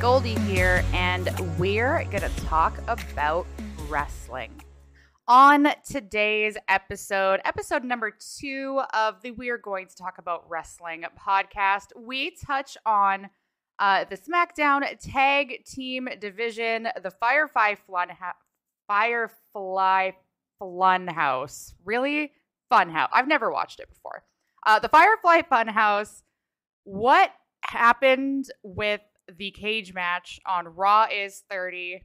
[0.00, 1.28] Goldie here, and
[1.58, 3.46] we're going to talk about
[3.86, 4.50] wrestling.
[5.28, 11.88] On today's episode, episode number two of the We're Going to Talk About Wrestling podcast,
[11.94, 13.28] we touch on
[13.78, 18.08] uh, the SmackDown Tag Team Division, the Firefly Fun
[18.88, 20.12] Firefly
[20.62, 21.74] Funhouse.
[21.84, 22.32] Really?
[22.72, 23.08] Funhouse.
[23.12, 24.24] I've never watched it before.
[24.66, 26.22] Uh, the Firefly Funhouse.
[26.84, 29.02] What happened with
[29.38, 32.04] the cage match on Raw is 30?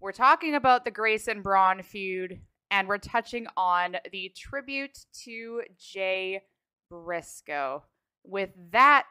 [0.00, 6.42] We're talking about the Grayson Braun feud, and we're touching on the tribute to Jay
[6.90, 7.84] Briscoe.
[8.24, 9.06] With that,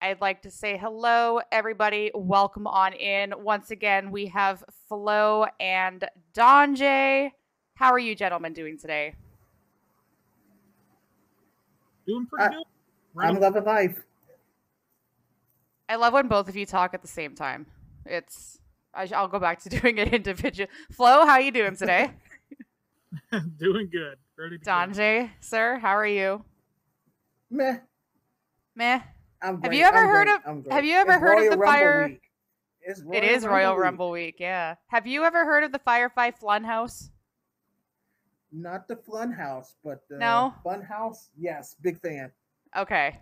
[0.00, 2.10] I'd like to say hello, everybody.
[2.14, 3.34] Welcome on in.
[3.38, 6.04] Once again, we have Flo and
[6.34, 7.30] Donjay.
[7.74, 9.14] How are you, gentlemen, doing today?
[12.06, 12.64] Doing pretty I- good.
[13.18, 13.98] I'm loving life.
[15.94, 17.66] I love when both of you talk at the same time.
[18.04, 18.58] It's
[18.92, 20.68] I, will go back to doing it individual.
[20.90, 22.10] Flo, how you doing today?
[23.58, 24.16] doing good.
[24.36, 24.70] Ready to go.
[24.72, 26.44] Donjay, sir, how are you?
[27.48, 27.76] Meh.
[28.74, 29.00] Meh.
[29.40, 30.34] I'm Have you ever I'm heard great.
[30.34, 30.72] of- I'm great.
[30.72, 32.20] have you ever It's heard of the Rumble fire- week.
[32.86, 33.76] It's it is Royal.
[33.76, 34.74] Rumble week, yeah.
[34.88, 37.10] Have you ever heard of the Firefly Funhouse?
[38.52, 40.54] Not the Fun House, but the No?
[40.64, 41.30] Fun House.
[41.38, 42.32] Yes, big fan.
[42.76, 43.16] Okay.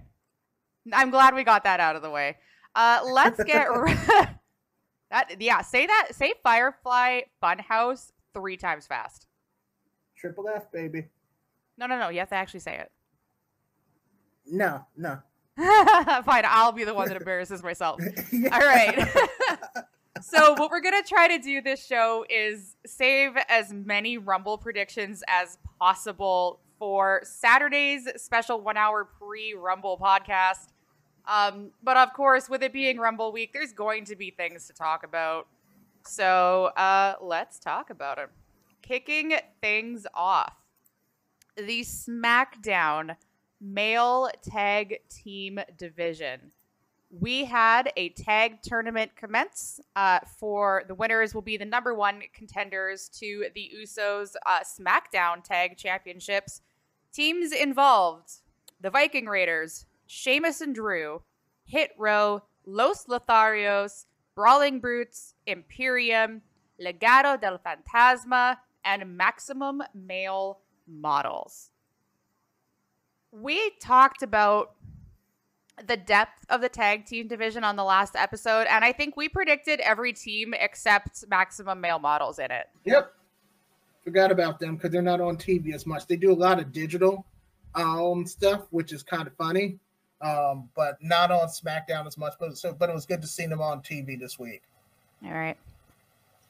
[0.93, 2.39] I'm glad we got that out of the way.
[2.75, 3.67] Uh, let's get
[5.11, 5.41] that.
[5.41, 6.09] Yeah, say that.
[6.13, 9.27] Say Firefly Funhouse three times fast.
[10.17, 11.09] Triple F, baby.
[11.77, 12.09] No, no, no.
[12.09, 12.91] You have to actually say it.
[14.47, 15.19] No, no.
[15.57, 18.01] Fine, I'll be the one that embarrasses myself.
[18.53, 19.07] All right.
[20.21, 24.57] so, what we're going to try to do this show is save as many Rumble
[24.57, 30.72] predictions as possible for Saturday's special one hour pre Rumble podcast.
[31.27, 34.73] Um, but of course, with it being Rumble week, there's going to be things to
[34.73, 35.47] talk about.
[36.05, 38.29] So, uh, let's talk about it.
[38.83, 40.57] Kicking things off,
[41.57, 43.17] the SmackDown
[43.61, 46.51] male tag team division
[47.13, 49.81] we had a tag tournament commence.
[49.95, 55.45] Uh, for the winners will be the number one contenders to the Usos uh, SmackDown
[55.45, 56.63] Tag Championships.
[57.13, 58.41] Teams involved:
[58.81, 61.23] the Viking Raiders, Sheamus and Drew,
[61.65, 66.43] Hit Row, Los Lotharios, Brawling Brutes, Imperium,
[66.81, 71.71] Legado del Fantasma, and Maximum Male Models.
[73.31, 74.75] We talked about
[75.87, 79.29] the depth of the tag team division on the last episode, and I think we
[79.29, 82.67] predicted every team except maximum male models in it.
[82.85, 83.13] Yep.
[84.05, 86.07] Forgot about them because they're not on TV as much.
[86.07, 87.25] They do a lot of digital
[87.75, 89.79] um stuff, which is kind of funny.
[90.23, 92.35] Um, but not on SmackDown as much.
[92.39, 94.63] But so but it was good to see them on TV this week.
[95.25, 95.57] All right.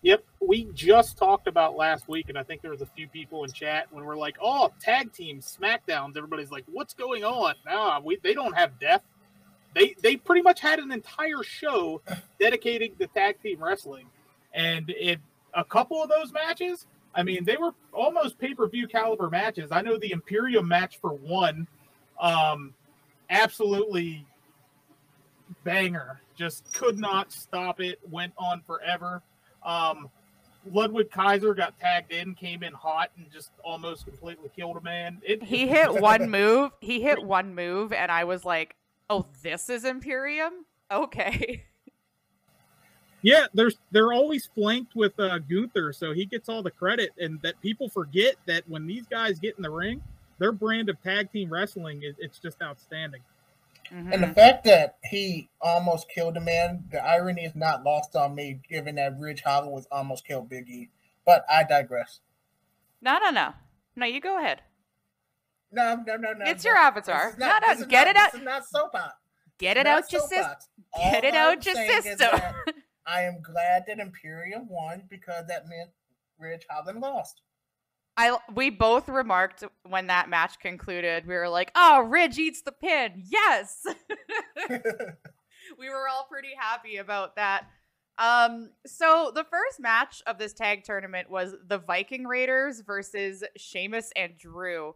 [0.03, 3.45] Yep, we just talked about last week, and I think there was a few people
[3.45, 8.01] in chat when we're like, "Oh, tag team Smackdowns." Everybody's like, "What's going on?" Nah,
[8.01, 9.03] we they don't have death.
[9.75, 12.03] They they pretty much had an entire show
[12.41, 14.07] dedicating to tag team wrestling,
[14.53, 15.21] and it
[15.55, 16.87] a couple of those matches.
[17.15, 19.71] I mean, they were almost pay per view caliber matches.
[19.71, 21.69] I know the Imperium match for one,
[22.21, 22.75] um,
[23.33, 24.25] absolutely
[25.65, 26.21] banger.
[26.37, 27.99] Just could not stop it.
[28.11, 29.23] Went on forever.
[29.65, 30.09] Um,
[30.71, 35.21] Ludwig Kaiser got tagged in, came in hot, and just almost completely killed a man.
[35.23, 36.71] It, He hit one move.
[36.81, 38.77] He hit one move, and I was like,
[39.11, 40.53] "Oh, this is Imperium."
[40.91, 41.65] Okay.
[43.23, 47.41] Yeah, there's they're always flanked with uh, Gunther, so he gets all the credit, and
[47.43, 50.03] that people forget that when these guys get in the ring,
[50.43, 53.23] their brand of tag team wrestling is it's just outstanding.
[53.93, 54.13] Mhm.
[54.13, 58.35] And the fact that he almost killed a man, the irony is not lost on
[58.35, 60.91] me, given that Ridge Holland was almost killed Big E.
[61.25, 62.21] But I digress.
[63.01, 63.55] No, no, no,
[63.95, 64.05] no.
[64.07, 64.63] You go ahead.
[65.71, 66.45] No, no, no, no.
[66.45, 66.71] It's no.
[66.71, 67.35] your avatar.
[67.39, 68.33] Not- No, no, get not- it out.
[68.33, 69.15] This is not soap opera.
[69.59, 70.57] Get it out your system.
[70.97, 72.41] Get it out I'm your system.
[73.07, 75.91] I am glad that Imperium won because that meant
[76.37, 77.43] Ridge Holland lost.
[78.17, 81.27] I we both remarked when that match concluded.
[81.27, 83.87] We were like, "Oh, Ridge eats the pin." Yes.
[85.79, 87.67] we were all pretty happy about that.
[88.19, 94.13] Um, so the first match of this tag tournament was the Viking Raiders versus Sheamus
[94.15, 94.95] and Drew.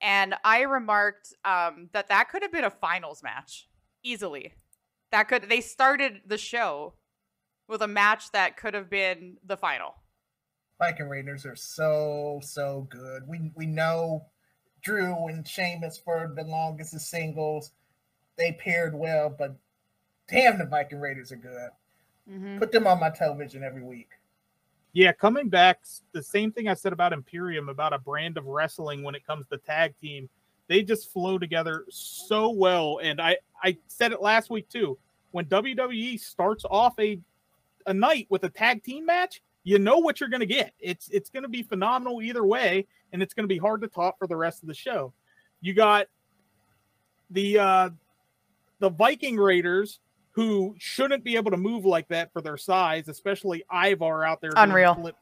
[0.00, 3.68] And I remarked um, that that could have been a finals match
[4.02, 4.54] easily.
[5.10, 6.94] That could they started the show
[7.68, 9.94] with a match that could have been the final.
[10.82, 13.22] Viking Raiders are so so good.
[13.28, 14.26] We we know
[14.82, 17.70] Drew and Sheamus for the longest of singles.
[18.34, 19.54] They paired well, but
[20.26, 21.70] damn, the Viking Raiders are good.
[22.28, 22.58] Mhm.
[22.58, 24.08] Put them on my television every week.
[24.92, 29.04] Yeah, coming back, the same thing I said about Imperium, about a brand of wrestling
[29.04, 30.28] when it comes to tag team.
[30.66, 32.98] They just flow together so well.
[33.00, 34.98] And I, I said it last week too.
[35.30, 37.20] When WWE starts off a
[37.86, 40.72] a night with a tag team match, you know what you're gonna get.
[40.80, 44.26] It's it's gonna be phenomenal either way, and it's gonna be hard to top for
[44.26, 45.12] the rest of the show.
[45.60, 46.06] You got
[47.30, 47.90] the uh
[48.80, 50.00] the Viking Raiders
[50.32, 54.52] who shouldn't be able to move like that for their size, especially Ivar out there.
[54.56, 54.94] Unreal.
[54.94, 55.16] flip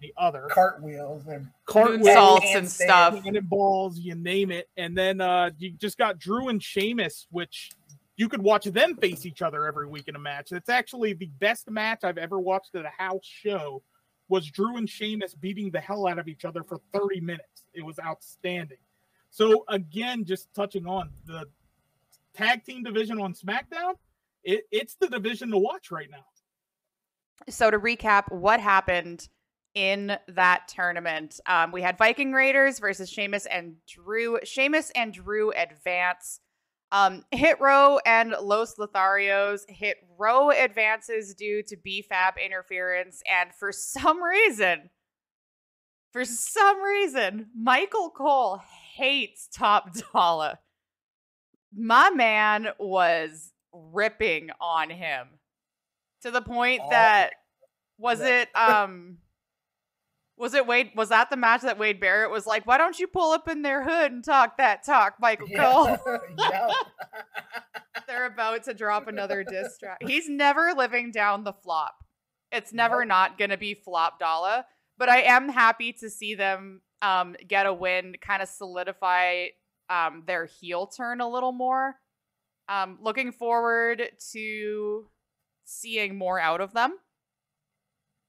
[0.00, 2.70] The other Cartwheels and cartwheels, Moonsaults and handstands.
[2.70, 3.22] stuff.
[3.22, 4.68] cannonballs, you name it.
[4.76, 7.70] And then uh you just got Drew and Sheamus, which
[8.16, 10.50] you could watch them face each other every week in a match.
[10.50, 13.82] That's actually the best match I've ever watched at a house show.
[14.28, 17.64] Was Drew and Sheamus beating the hell out of each other for 30 minutes?
[17.74, 18.78] It was outstanding.
[19.30, 21.44] So again, just touching on the
[22.34, 23.94] tag team division on SmackDown,
[24.44, 26.24] it, it's the division to watch right now.
[27.48, 29.28] So to recap, what happened
[29.74, 31.40] in that tournament?
[31.46, 34.38] Um, we had Viking Raiders versus Sheamus and Drew.
[34.44, 36.40] Sheamus and Drew advance.
[36.94, 39.62] Um, Hit Row and Los Lotharios.
[39.68, 44.90] Hit Row advances due to BFAB interference, and for some reason,
[46.12, 48.60] for some reason, Michael Cole
[48.94, 50.58] hates Top Dollar.
[51.76, 55.26] My man was ripping on him
[56.22, 57.30] to the point that
[57.98, 59.18] was it um
[60.36, 63.06] was it Wade was that the match that Wade Barrett was like, why don't you
[63.06, 65.96] pull up in their hood and talk that talk, Michael Cole?
[68.06, 69.98] They're about to drop another diss track.
[70.02, 71.94] He's never living down the flop.
[72.52, 73.08] It's never Nope.
[73.08, 74.64] not gonna be flop dollar.
[74.98, 79.46] But I am happy to see them um get a win, kind of solidify
[79.90, 81.94] um their heel turn a little more.
[82.68, 84.02] Um looking forward
[84.32, 85.06] to
[85.64, 86.96] seeing more out of them.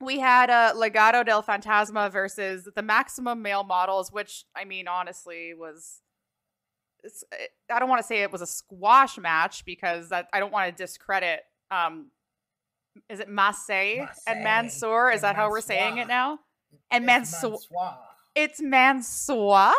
[0.02, 5.54] We had uh, Legado del Fantasma versus the Maximum Male Models, which I mean, honestly,
[5.54, 6.02] was
[7.04, 10.40] it's, it- I don't want to say it was a squash match because that, I
[10.40, 11.42] don't want to discredit.
[11.72, 12.08] Um,
[13.10, 15.12] is it Massey and Massey Mansoor?
[15.12, 16.40] Is and that how we're saying it now?
[16.92, 17.52] And It's Mansoor.
[17.52, 17.98] Mansoor.
[18.36, 19.72] It's Mansoor.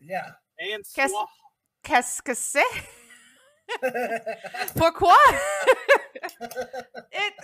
[0.00, 0.30] Yeah.
[0.58, 1.26] And Qu'est-ce-
[1.84, 2.64] Qu'est-ce que c'est?
[4.76, 5.16] Pourquoi?
[7.12, 7.34] it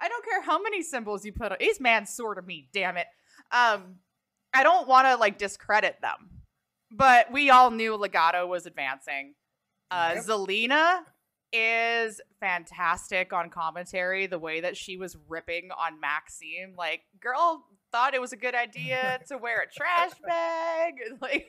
[0.00, 3.06] I don't care how many symbols you put on he's Mansoor to me, damn it.
[3.52, 3.96] Um
[4.54, 6.42] I don't want to like discredit them.
[6.90, 9.34] But we all knew Legado was advancing.
[9.90, 10.24] Uh Yep.
[10.24, 10.98] Zelina
[11.52, 18.14] is fantastic on commentary the way that she was ripping on Maxxine, like girl thought
[18.14, 21.46] it was a good idea to wear a trash bag like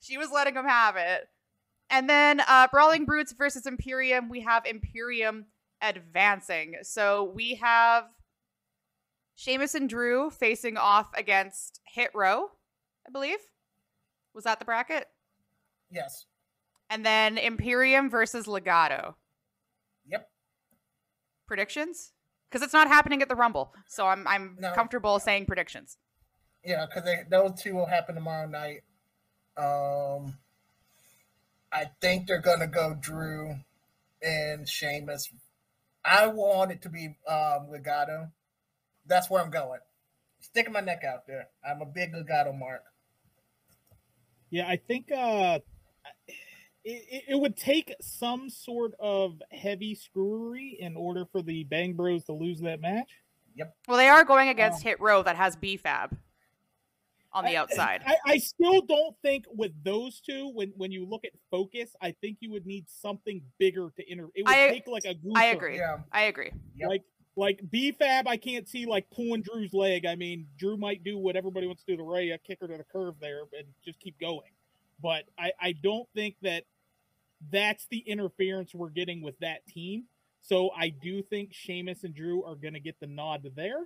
[0.00, 1.28] she was letting him have it
[1.90, 4.28] and then uh, Brawling Brutes versus Imperium.
[4.28, 5.46] We have Imperium
[5.82, 6.76] advancing.
[6.82, 8.04] So we have
[9.34, 12.50] Sheamus and Drew facing off against Hit Row,
[13.06, 13.38] I believe.
[14.34, 15.06] Was that the bracket?
[15.90, 16.26] yes.
[16.90, 19.14] And then Imperium versus Legado.
[20.06, 20.26] Yep.
[21.46, 22.12] Predictions?
[22.50, 23.74] Because it's not happening at the Rumble.
[23.88, 24.72] So I'm I'm No.
[24.72, 25.98] comfortable saying predictions.
[26.64, 28.84] Yeah, because those two will happen tomorrow night.
[29.58, 30.38] Um,
[31.70, 33.56] I think they're gonna go Drew
[34.22, 35.30] and Sheamus.
[36.08, 38.30] I want it to be um, Legado.
[39.06, 39.80] That's where I'm going.
[40.40, 41.48] Sticking my neck out there.
[41.68, 42.82] I'm a big Legado mark.
[44.50, 45.58] Yeah, I think uh,
[46.26, 46.32] it,
[47.10, 52.24] it- it would take some sort of heavy screwery in order for the Bang Bros
[52.24, 53.10] to lose that match.
[53.56, 53.76] Yep.
[53.88, 56.16] Well, they are going against Hit Row that has BFAB
[57.32, 58.02] on the I- outside.
[58.06, 62.12] I, I still don't think with those two, when when you look at focus, I
[62.20, 64.28] think you would need something bigger to enter.
[64.34, 65.38] It would I- take like a Gunther.
[65.38, 65.76] I agree.
[65.76, 65.98] Yeah.
[66.12, 66.52] I agree.
[66.76, 66.88] Yep.
[66.88, 67.02] Like
[67.36, 70.06] like BFAB, I can't see like pulling Drew's leg.
[70.06, 72.76] I mean, Drew might do what everybody wants to do to Ray, a kicker to
[72.76, 74.50] the curve there, and just keep going.
[75.00, 76.64] But I, I don't think that
[77.52, 80.06] that's the interference we're getting with that team.
[80.40, 83.84] So I do think Sheamus and Drew are going to get the nod there.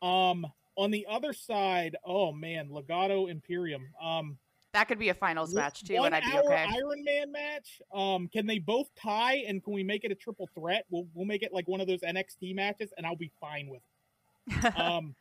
[0.00, 0.46] Um,
[0.76, 3.88] on the other side, oh man, Legado Imperium.
[4.02, 4.38] Um,
[4.72, 6.66] That could be a finals match too, and I'd be okay.
[6.68, 7.80] Iron Man match.
[7.92, 10.84] Um, can they both tie and can we make it a triple threat?
[10.90, 13.82] We'll we'll make it like one of those NXT matches, and I'll be fine with.
[13.82, 14.74] It.
[14.76, 15.14] Um,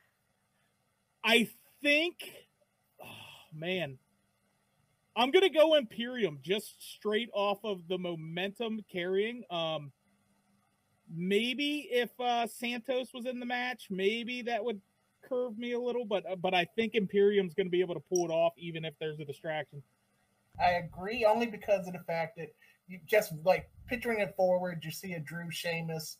[1.24, 1.50] I
[1.84, 2.15] think,
[3.03, 3.06] oh,
[3.53, 3.98] man,
[5.15, 9.44] I'm gonna go Imperium just straight off of the momentum carrying.
[9.51, 9.91] Um,
[11.13, 14.82] maybe if uh, Santos was in the match, maybe that would
[15.28, 18.26] curve me a little, but uh, but I think Imperium's gonna be able to pull
[18.26, 19.82] it off, even if there's a distraction.
[20.60, 22.50] I agree only because of the fact that
[22.88, 26.18] you just like picturing it forward, you see a Drew Sheamus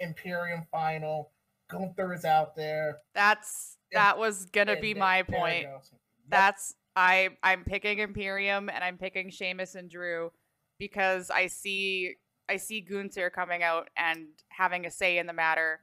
[0.00, 1.32] Imperium final.
[1.70, 2.98] Gunther is out there.
[3.14, 3.98] That's Yeah.
[4.00, 5.62] that was gonna and be there- my point.
[5.64, 5.84] Yep.
[6.28, 10.32] That's I I'm picking Imperium and I'm picking Sheamus and Drew
[10.78, 12.14] because I see
[12.48, 15.80] I see Gunther coming out and having a say in the matter.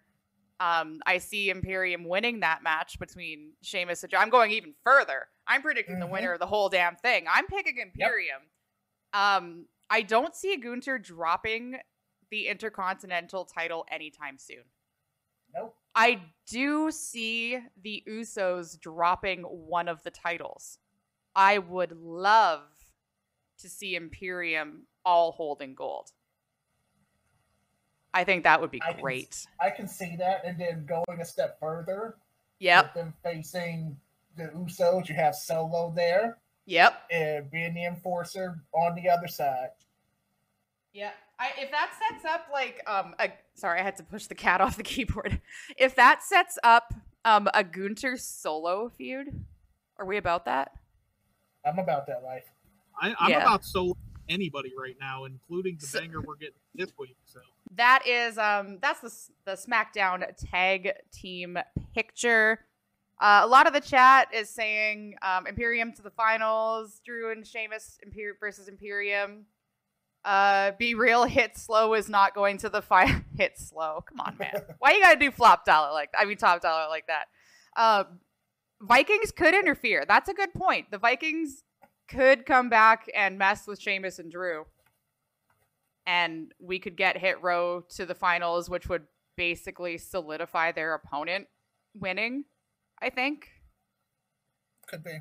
[0.59, 4.19] Um, I see Imperium winning that match between Sheamus and Drew.
[4.19, 5.27] I'm going even further.
[5.47, 6.11] I'm predicting the Mhm.
[6.11, 7.25] winner of the whole damn thing.
[7.27, 8.49] I'm picking Imperium.
[9.13, 11.79] Um, I don't see Gunther dropping
[12.31, 14.63] the Intercontinental title anytime soon.
[15.53, 15.77] Nope.
[15.93, 20.79] I do see the Usos dropping one of the titles.
[21.35, 22.93] I would love
[23.59, 26.11] to see Imperium all holding gold.
[28.15, 29.45] I think that would be I can great.
[29.59, 32.15] I can see that, and then going a step further,
[32.59, 32.85] Yep.
[32.85, 33.97] with them facing
[34.37, 37.03] the Usos, you have Solo there Yep.
[37.11, 39.71] and being the enforcer on the other side.
[40.93, 41.11] Yeah.
[41.37, 44.61] I, if that sets up like um a sorry, I had to push the cat
[44.61, 45.41] off the keyboard.
[45.77, 46.93] If that sets up
[47.25, 49.43] um a Gunther solo feud,
[49.99, 50.71] are we about that?
[51.65, 52.45] I'm about that life.
[53.01, 53.41] I, I'm Yeah.
[53.41, 53.97] about so
[54.29, 57.17] anybody right now, including the So- banger we're getting this week.
[57.25, 57.41] So
[57.77, 59.11] That is um that's the
[59.45, 61.57] the SmackDown tag team
[61.93, 62.59] picture.
[63.19, 67.47] Uh, a lot of the chat is saying um, Imperium to the finals, Drew and
[67.47, 69.45] Sheamus Imper- versus Imperium.
[70.25, 73.21] Uh, be real, hit slow is not going to the final.
[73.37, 74.61] hit slow, come on, man.
[74.79, 76.09] Why you gotta do flop dollar like?
[76.17, 77.27] I mean, top dollar like that.
[77.77, 78.19] Um,
[78.81, 80.03] Vikings could interfere.
[80.05, 80.91] That's a good point.
[80.91, 81.63] The Vikings
[82.09, 84.65] could come back and mess with Sheamus and Drew
[86.05, 89.03] and we could get Hit Row to the finals, which would
[89.37, 91.47] basically solidify their opponent
[91.93, 92.45] winning.
[93.01, 93.47] I think
[94.87, 95.19] Could be.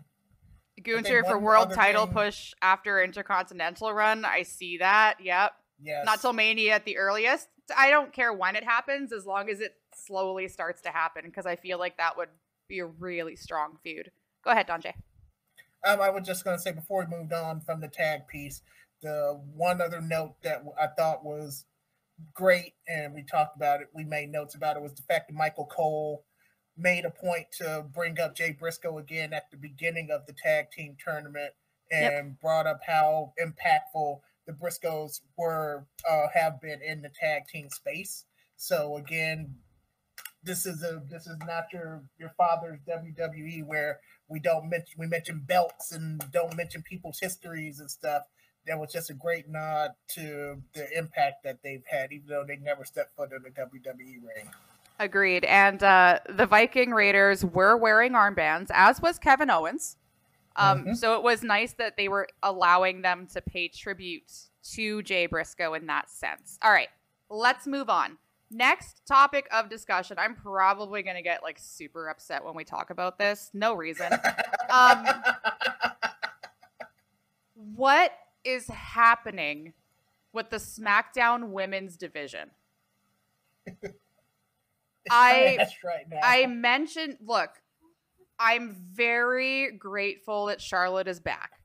[0.83, 4.25] Gunther for world title thing- push after Intercontinental run.
[4.25, 5.21] I see that.
[5.21, 6.05] Yep, Yes.
[6.05, 7.49] not till Mania at the earliest.
[7.77, 11.47] I don't care when it happens, as long as it slowly starts to happen, because
[11.47, 12.29] I feel like that would
[12.69, 14.11] be a really strong feud.
[14.45, 14.95] Go ahead, Donjay.
[15.87, 18.63] Um, I was just going to say before we moved on from the tag piece,
[19.05, 21.67] the one other note that I thought was
[22.33, 25.35] great, and we talked about it, we made notes about it, was the fact that
[25.35, 26.25] Michael Cole
[26.77, 30.71] made a point to bring up Jay Briscoe again at the beginning of the tag
[30.73, 31.53] team tournament
[31.93, 37.69] and brought up how impactful the Briscoes were uh, have been in the tag team
[37.69, 38.25] space.
[38.57, 39.57] So again,
[40.43, 45.07] this is a this is not your your father's WWE where we don't mention we
[45.07, 48.23] mention belts and don't mention people's histories and stuff.
[48.67, 52.57] That was just a great nod to the impact that they've had, even though they
[52.57, 54.49] never stepped foot in the WWE ring.
[54.99, 55.45] Agreed.
[55.45, 59.97] And uh, the Viking Raiders were wearing armbands, as was Kevin Owens.
[60.57, 60.97] Um, Mhm.
[60.97, 64.33] So it was nice that they were allowing them to pay tribute
[64.75, 66.59] to Jay Briscoe in that sense.
[66.63, 66.89] All right,
[67.29, 68.19] let's move on.
[68.51, 70.17] Next topic of discussion.
[70.19, 73.51] I'm probably going to get like super upset when we talk about this.
[73.53, 74.11] No reason.
[74.71, 75.07] Um,
[77.75, 78.13] what
[78.45, 79.73] is happening
[80.33, 82.51] with the SmackDown women's division?
[85.11, 86.07] I- right.
[86.23, 87.51] I mentioned, look,
[88.39, 91.61] I'm very grateful that Charlotte is back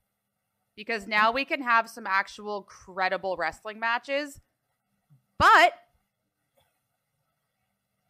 [0.75, 4.39] because now we can have some actual credible wrestling matches.
[5.37, 5.73] But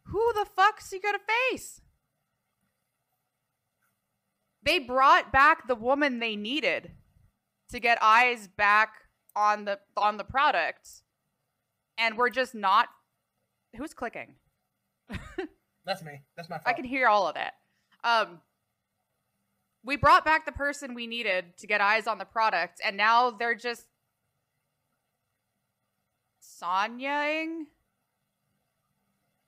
[0.04, 1.18] who the fuck's he gonna
[1.50, 1.80] face?
[4.62, 6.92] They brought back the woman they needed
[7.70, 8.94] to get eyes back
[9.36, 10.88] on the on the product,
[11.98, 12.88] and we're just not.
[13.76, 14.34] Who's clicking?
[15.86, 16.20] That's me.
[16.36, 16.66] That's my fault.
[16.66, 17.54] I can hear all of that.
[18.02, 18.40] Um,
[19.84, 23.30] we brought back the person we needed to get eyes on the product, and now
[23.30, 23.86] they're just
[26.42, 27.66] Sonyaing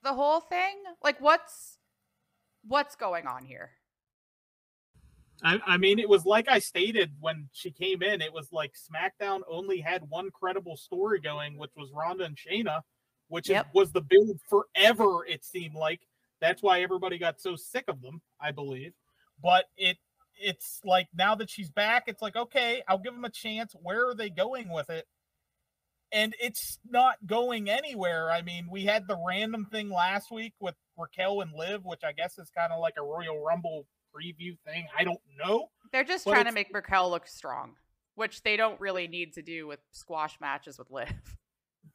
[0.02, 0.76] the whole thing.
[1.02, 1.78] Like, what's
[2.66, 3.72] what's going on here?
[5.44, 8.20] I, I mean, it was like I stated when she came in.
[8.20, 12.82] It was like SmackDown only had one credible story going, which was Ronda and Shayna,
[13.28, 15.24] which is- was the build forever.
[15.26, 16.00] It seemed like
[16.40, 18.20] that's why everybody got so sick of them.
[18.40, 18.92] I believe,
[19.42, 19.98] but it
[20.40, 23.74] it's like now that she's back, it's like okay, I'll give them a chance.
[23.82, 25.06] Where are they going with it?
[26.12, 28.30] And it's not going anywhere.
[28.30, 32.12] I mean, we had the random thing last week with Raquel and Liv, which I
[32.12, 34.86] guess is kind of like a Royal Rumble preview thing.
[34.98, 35.68] I don't know.
[35.92, 37.74] They're just But trying to make Raquel look strong,
[38.14, 41.08] which they don't really need to do with squash matches with Liv.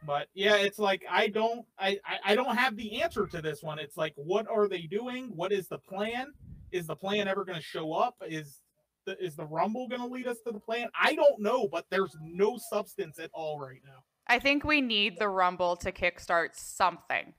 [0.05, 3.79] But yeah, it's like I don't I, I don't have the answer to this one.
[3.79, 5.31] It's like what are they doing?
[5.35, 6.33] What is the plan?
[6.71, 8.15] Is the plan ever going to show up?
[8.27, 8.61] Is
[9.05, 10.89] the is the Rumble going to lead us to the plan?
[10.93, 14.03] I don't know, but there's no substance at all right now.
[14.27, 17.33] I think we need the Rumble to kickstart something.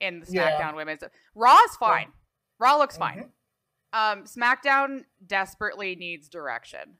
[0.00, 0.60] in the Yeah.
[0.60, 1.02] SmackDown Women's.
[1.34, 2.12] Raw's fine.
[2.60, 3.18] Raw looks fine.
[3.18, 3.30] Mhm.
[3.94, 6.98] Um, SmackDown desperately needs direction.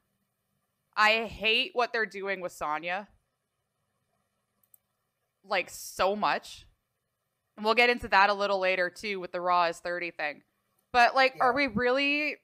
[0.96, 3.08] I hate what they're doing with Sonya.
[5.44, 6.66] Like so much.
[7.56, 10.42] And we'll get into that a little later too with the Raw is 30 thing.
[10.92, 12.36] But like, are we really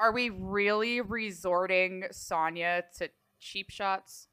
[0.00, 4.28] are we really resorting Sonya to cheap shots?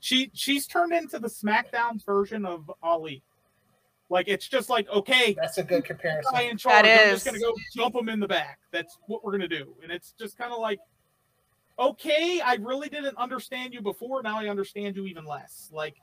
[0.00, 3.22] She she's turned into the SmackDown version of Ali.
[4.12, 6.30] Like it's just like okay, That's a good comparison.
[6.34, 6.84] guy in charge.
[6.84, 7.24] That I'm is.
[7.24, 8.58] just gonna go jump him in the back.
[8.70, 9.74] That's what we're gonna do.
[9.82, 10.80] And it's just kind of like,
[11.78, 14.22] okay, I really didn't understand you before.
[14.22, 15.70] Now I understand you even less.
[15.72, 15.96] Like,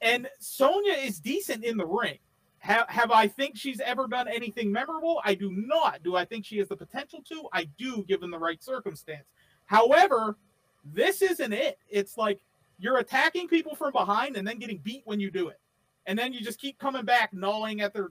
[0.00, 2.18] and Sonya is decent in the ring.
[2.58, 5.20] Have, have I think she's ever done anything memorable?
[5.24, 6.02] I do not.
[6.02, 7.48] Do I think she has the potential to?
[7.52, 9.28] I do, given the right circumstance.
[9.66, 10.36] However,
[10.84, 11.78] this isn't it.
[11.88, 12.40] It's like
[12.80, 15.60] you're attacking people from behind and then getting beat when you do it.
[16.06, 18.08] And then you just keep coming back, gnawing at their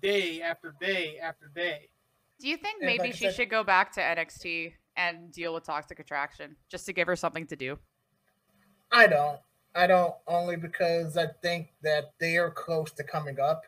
[0.00, 1.88] day after day after day.
[2.40, 5.54] Do you think Yeah, maybe like she said- should go back to NXT and deal
[5.54, 7.78] with toxic attraction just to give her something to do?
[8.90, 9.40] I don't.
[9.74, 13.64] I don't only because I think that they are close to coming up.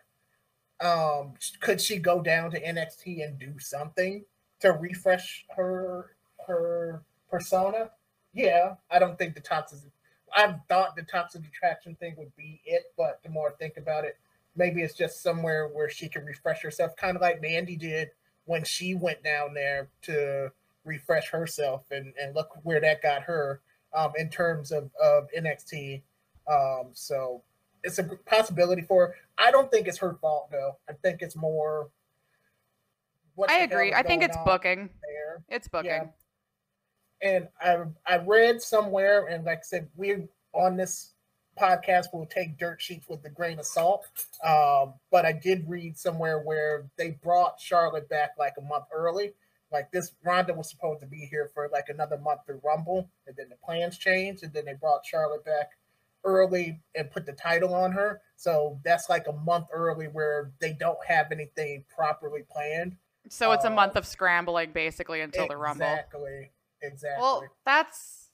[0.80, 4.24] Um, could she go down to NXT and do something
[4.60, 6.16] to refresh her
[6.46, 7.90] her persona?
[8.34, 9.78] Yeah, I don't think the toxic.
[10.34, 14.04] I thought the toxic attraction thing would be it, but the more I think about
[14.04, 14.16] it,
[14.56, 18.10] maybe it's just somewhere where she can refresh herself, kind of like Mandy did
[18.46, 20.50] when she went down there to
[20.84, 23.60] refresh herself, and and look where that got her
[23.94, 26.02] um, in terms of, of NXT.
[26.50, 27.42] Um, so
[27.82, 29.14] it's a possibility for her.
[29.38, 30.76] I don't think it's her fault though.
[30.88, 31.88] I think it's more.
[33.34, 33.94] what I agree.
[33.94, 34.90] I think it's booking.
[35.02, 35.44] there.
[35.48, 35.90] It's booking.
[35.90, 36.06] Yeah.
[37.22, 41.12] And I I read somewhere, and like I said, we're on this
[41.58, 44.06] podcast will take dirt sheets with a grain of salt.
[44.44, 49.32] Um, but I did read somewhere where they brought Charlotte back like a month early.
[49.70, 53.36] Like this, Ronda was supposed to be here for like another month to Rumble, and
[53.36, 55.70] then the plans changed, and then they brought Charlotte back
[56.24, 58.20] early and put the title on her.
[58.36, 62.96] So that's like a month early where they don't have anything properly planned.
[63.28, 65.86] So it's a Uh, month of scrambling basically until the Rumble.
[65.86, 66.50] Exactly.
[66.84, 67.22] Exactly.
[67.22, 68.30] Well, that's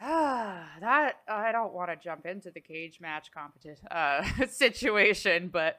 [0.00, 5.78] ah that I don't want to jump into the cage match competition uh, situation, but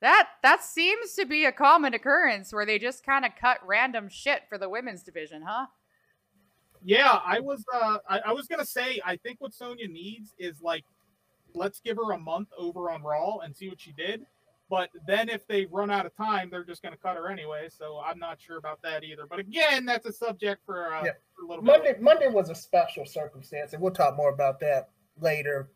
[0.00, 4.08] that that seems to be a common occurrence where they just kind of cut random
[4.08, 5.66] shit for the women's division, huh?
[6.82, 10.62] Yeah, I was uh I, I was gonna say I think what Sonya needs is
[10.62, 10.84] like
[11.54, 14.24] let's give her a month over on Raw and see what she did.
[14.70, 17.68] But then if they run out of time, they're just gonna cut her anyway.
[17.68, 19.26] So I'm not sure about that either.
[19.26, 21.12] But again, that's a subject for, uh, Yeah.
[21.34, 22.00] for a little Monday bit.
[22.00, 25.70] Monday was a special circumstance, and we'll talk more about that later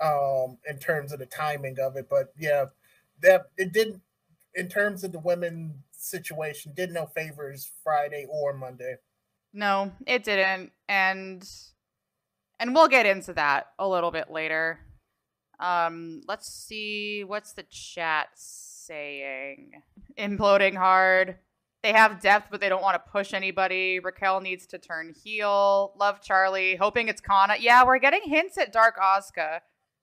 [0.00, 2.08] um in terms of the timing of it.
[2.08, 2.66] But yeah,
[3.20, 4.00] that it didn't
[4.54, 8.96] in terms of the women situation, did no favors Friday or Monday.
[9.52, 10.72] No, it didn't.
[10.88, 11.48] And
[12.60, 14.80] and we'll get into that a little bit later.
[15.60, 19.72] Um, let's see what's the chat saying.
[20.18, 21.38] Imploding hard.
[21.82, 24.00] They have depth, but they don't want to push anybody.
[24.00, 25.92] Raquel needs to turn heel.
[25.96, 26.76] Love Charlie.
[26.76, 27.54] Hoping it's Kana.
[27.58, 29.60] Yeah, we're getting hints at Dark Asuka.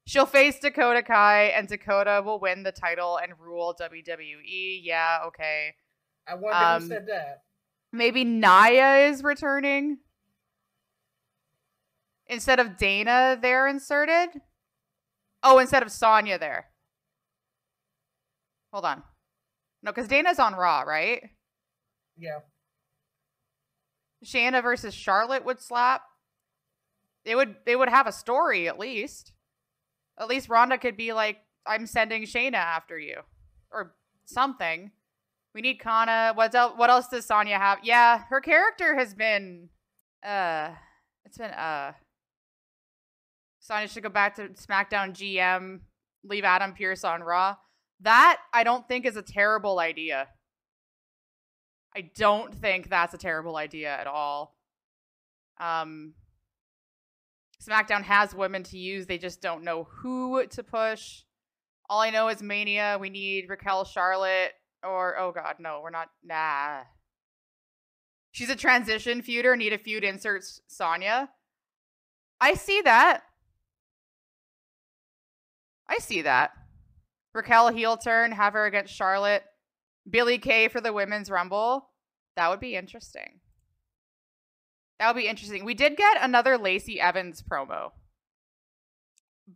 [0.07, 4.79] She'll face Dakota Kai, and Dakota will win the title and rule WWE.
[4.83, 5.73] Yeah, okay.
[6.27, 7.41] I wonder Um, who said that.
[7.91, 9.97] Maybe Naya is returning
[12.27, 13.37] instead of Dana.
[13.41, 14.29] They're inserted.
[15.45, 16.65] Oh, instead of Sonya there.
[18.73, 19.03] Hold on.
[19.83, 21.21] No, because Dana's on Raw, right?
[22.17, 22.39] Yeah.
[24.25, 26.01] Shayna versus Charlotte would slap.
[27.23, 27.57] They would.
[27.65, 29.33] They would have a story at least.
[30.19, 33.21] At least Ronda could be like, "I'm sending Shayna after you,"
[33.71, 34.91] or something.
[35.53, 36.33] We need Kana.
[36.33, 36.73] What else?
[36.75, 37.79] What else does Sonya have?
[37.83, 39.69] Yeah, her character has been.
[40.23, 40.71] Uh,
[41.23, 41.93] it's been uh.
[43.65, 45.79] Sonya should go back to SmackDown GM.
[46.23, 47.55] Leave Adam Pearce on Raw.
[48.01, 50.27] That I don't think is a terrible idea.
[51.95, 54.55] I don't think that's a terrible idea at all.
[55.59, 56.13] Um,
[57.63, 59.07] SmackDown has women to use.
[59.07, 61.23] They just don't know who to push.
[61.89, 62.97] All I know is Mania.
[63.01, 64.51] We need Raquel Charlotte
[64.83, 66.09] or oh god, no, we're not.
[66.23, 66.81] Nah.
[68.31, 69.57] She's a transition feuder.
[69.57, 71.29] Need a feud inserts Sonya.
[72.39, 73.23] I see that.
[75.89, 76.51] I see that.
[77.33, 79.43] Raquel heel turn, have her against Charlotte.
[80.09, 81.89] Billie Kay for the women's rumble.
[82.35, 83.39] That would be interesting.
[84.99, 85.65] That would be interesting.
[85.65, 87.91] We did get another Lacey Evans promo.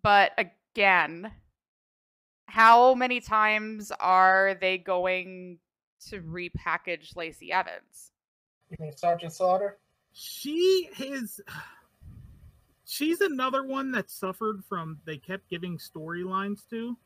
[0.04, 1.32] But again,
[2.46, 5.60] how many times are they going
[6.10, 8.12] to repackage Lacey Evans?
[8.70, 9.78] You mean Sergeant Slaughter?
[10.14, 11.40] She is.
[12.90, 16.98] She's another one that suffered from they kept giving storylines to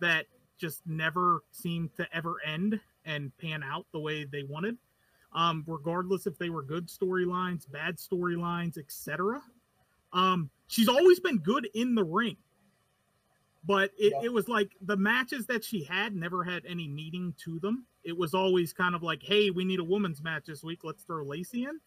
[0.00, 0.26] that
[0.58, 4.78] just never seemed to ever end and pan out the way they wanted.
[5.34, 9.42] Um, regardless if they were good storylines, bad storylines, etc.
[10.12, 12.36] Um, she's always been good in the ring
[13.64, 14.24] but it, yeah.
[14.24, 17.86] it was like the matches that she had never had any meaning to them.
[18.04, 20.80] It was always kind of like, hey, we need a women's match this week.
[20.82, 21.78] Let's throw Lacey in.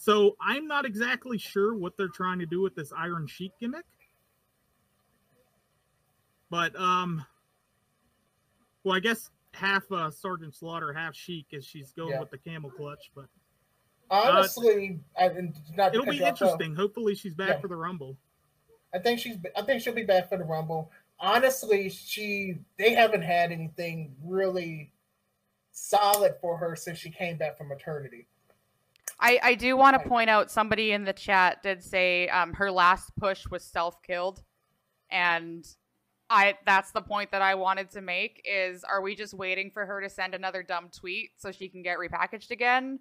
[0.00, 3.84] So I'm not exactly sure what they're trying to do with this Iron Sheik gimmick.
[6.50, 7.24] But um
[8.84, 12.20] well I guess half uh Sergeant Slaughter, half Sheik as she's going yeah.
[12.20, 13.26] with the camel clutch, but
[14.10, 16.74] honestly, uh, I, it'll be interesting.
[16.74, 17.60] Hopefully she's back yeah.
[17.60, 18.16] for the rumble.
[18.94, 19.36] I think she's.
[19.56, 20.90] I think she'll be back for the Rumble.
[21.20, 24.92] Honestly, she they haven't had anything really
[25.72, 28.26] solid for her since she came back from maternity.
[29.20, 32.70] I, I do want to point out somebody in the chat did say um, her
[32.70, 34.42] last push was self killed,
[35.10, 35.66] and
[36.30, 39.86] I that's the point that I wanted to make is are we just waiting for
[39.86, 43.00] her to send another dumb tweet so she can get repackaged again,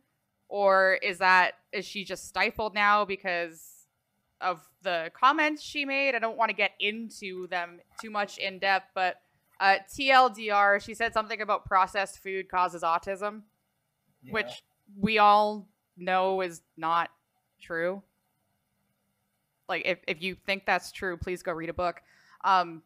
[0.49, 3.77] or is that is she just stifled now because
[4.41, 6.15] of the comments she made.
[6.15, 9.17] I don't want to get into them too much in depth, but
[9.59, 13.41] uh, TLDR, she said something about processed food causes autism,
[14.21, 14.33] yeah.
[14.33, 14.63] which
[14.99, 17.09] we all know is not
[17.61, 18.01] true.
[19.69, 22.01] Like, if, if you think that's true, please go read a book.
[22.43, 22.83] Um,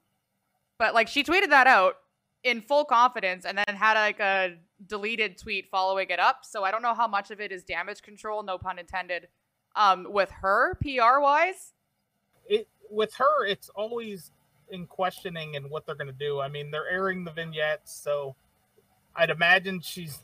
[0.77, 1.95] but like, she tweeted that out
[2.43, 6.39] in full confidence and then had like a deleted tweet following it up.
[6.43, 9.27] So I don't know how much of it is damage control, no pun intended
[9.75, 11.73] um, with her PR wise?
[12.47, 14.31] It with her, it's always
[14.69, 16.39] in questioning and what they're to do.
[16.39, 18.35] I mean, they're airing the vignettes, so
[19.15, 20.19] I'd imagine she's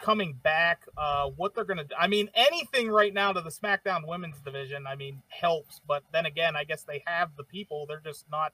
[0.00, 0.84] coming back.
[0.96, 1.94] Uh, what they're going to do?
[1.98, 5.80] I mean, anything right now to the SmackDown Women's Division, I mean, helps.
[5.86, 7.86] But then again, I guess they have the people.
[7.86, 8.52] They're just not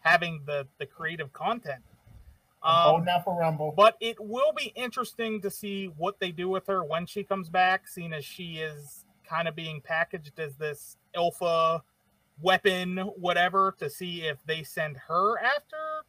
[0.00, 1.82] having the the creative content.
[2.62, 3.72] Um, now for Rumble.
[3.76, 7.48] But it will be interesting to see what they do with her when she comes
[7.48, 11.82] back, seeing as she is kind of being packaged as this alpha
[12.40, 16.04] weapon, whatever, to see if they send her after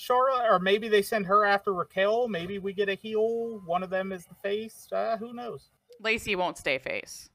[0.00, 2.28] Charlotte, or maybe they send her after Raquel.
[2.28, 3.60] Maybe we get a heel.
[3.66, 4.86] One of them is the face.
[4.92, 5.70] Uh, who knows?
[6.00, 7.30] Lacey won't stay face.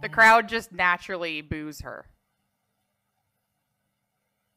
[0.00, 2.06] The crowd just naturally boos her.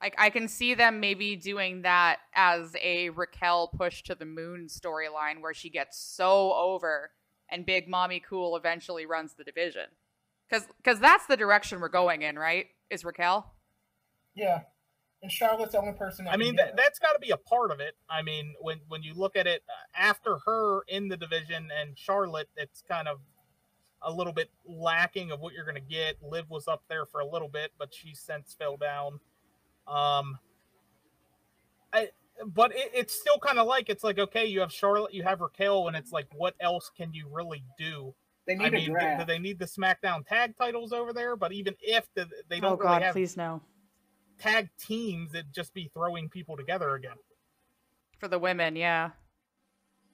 [0.02, 4.68] Like I can see them maybe doing that as a Raquel push to the moon
[4.70, 7.12] storyline where she gets so over
[7.50, 9.88] and Big Mommy Cool eventually runs the division.
[10.50, 12.68] Because because that's the direction we're going in, right?
[12.90, 13.54] Is Raquel?
[14.34, 14.62] Yeah,
[15.26, 16.28] and Charlotte's the only person.
[16.28, 17.96] I mean, that, that's got to be a part of it.
[18.08, 21.98] I mean, when when you look at it uh, after her in the division and
[21.98, 23.18] Charlotte, it's kind of
[24.04, 26.18] a little bit lacking of what you're going to get.
[26.22, 29.14] Liv was up there for a little bit, but she since fell down.
[29.88, 30.38] Um,
[31.92, 32.10] I
[32.46, 35.42] but it, it's still kind of like it's like okay, you have Charlotte, you have
[35.42, 38.14] Raquel, and it's like what else can you really do?
[38.46, 41.36] They need I mean, do, do, they need the SmackDown tag titles over there?
[41.36, 43.64] But even if the, they don't, oh God, really have please no
[44.40, 47.18] tag teams, it'd just be throwing people together again.
[48.20, 49.12] For the women, yeah.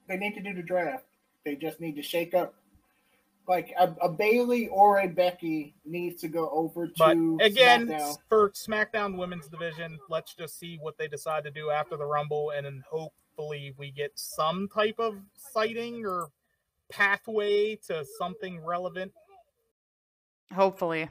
[0.08, 1.04] They need to do the draft.
[1.44, 2.54] They just need to shake up
[3.48, 8.18] like a, a, Bayley or a Becky needs to go over to but again SmackDown.
[8.28, 9.98] for SmackDown Women's Division.
[10.08, 13.90] Let's just see what they decide to do after the Rumble, and then hopefully we
[13.90, 16.28] get some type of sighting or
[16.88, 19.12] pathway to something relevant.
[20.54, 21.08] Hopefully.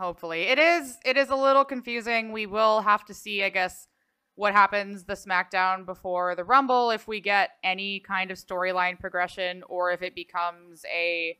[0.00, 0.44] Hopefully.
[0.44, 2.32] It is it is a little confusing.
[2.32, 3.86] We will have to see, I guess,
[4.34, 9.62] what happens the SmackDown before the Rumble, if we get any kind of storyline progression,
[9.68, 11.36] or if it becomes a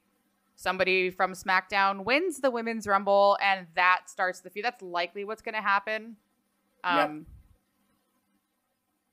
[0.56, 4.66] somebody from SmackDown wins the Women's Rumble and that starts the feud.
[4.66, 6.16] That's likely what's going to happen.
[6.84, 7.10] Um, yep.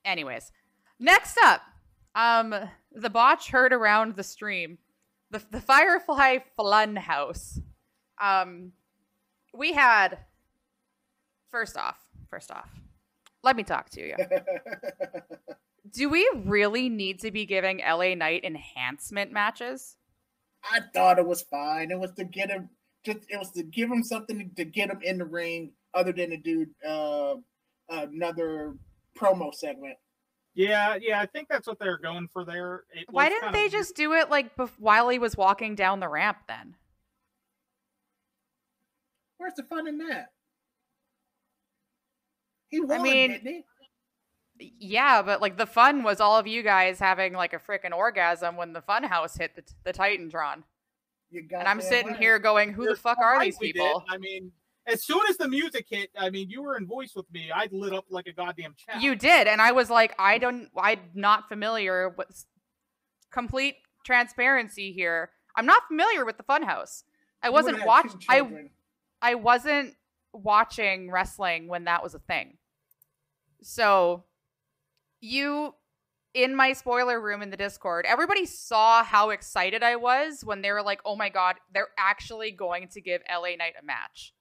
[0.04, 0.52] Anyways,
[1.00, 1.62] next up,
[2.16, 2.54] um,
[2.92, 4.78] the botch heard around the stream,
[5.32, 7.62] the the Firefly Funhouse.
[8.22, 8.74] Um,
[9.58, 10.20] we had
[11.50, 11.98] first off,
[12.30, 12.70] first off,
[13.44, 14.16] let me talk to you.
[15.94, 19.96] Do we really need to be giving LA Knight enhancement matches?
[20.64, 21.92] I thought it was fine.
[21.92, 22.70] It was to get him
[23.06, 26.32] just it was to give him something to get him in the ring other than
[26.32, 27.36] to do uh,
[27.90, 28.76] another
[29.18, 29.96] promo segment.
[30.56, 32.84] Yeah, yeah, I think that's what they're going for there.
[33.10, 33.72] Why didn't they of...
[33.72, 36.76] just do it like bef- while he was walking down the ramp then?
[39.38, 40.32] Where's the fun in that?
[42.70, 43.64] He won, mean- didn't he?
[44.80, 48.56] Yeah, but like the fun was all of you guys having like a freaking orgasm
[48.58, 50.64] when the Funhouse hit the, the Titantron.
[51.30, 52.18] You got And I'm sitting right.
[52.20, 53.84] here going, who the You're fuck are these we did.
[53.84, 54.04] people?
[54.10, 54.52] I mean,
[54.88, 57.52] as soon as the music hit, I mean, you were in voice with me.
[57.54, 59.00] I lit up like a goddamn chat.
[59.02, 62.46] You did, and I was like, I don't, I'm not familiar with
[63.32, 65.30] complete transparency here.
[65.56, 67.04] I'm not familiar with the Funhouse.
[67.44, 68.12] I wasn't would've had watch.
[68.14, 68.70] two I children.
[69.22, 69.96] I wasn't
[70.34, 72.58] watching wrestling when that was a thing.
[73.64, 74.26] So,
[75.20, 75.74] you
[76.34, 80.72] in my spoiler room in the Discord, everybody saw how excited I was when they
[80.72, 84.34] were like, "Oh my god, they're actually going to give LA Knight a match."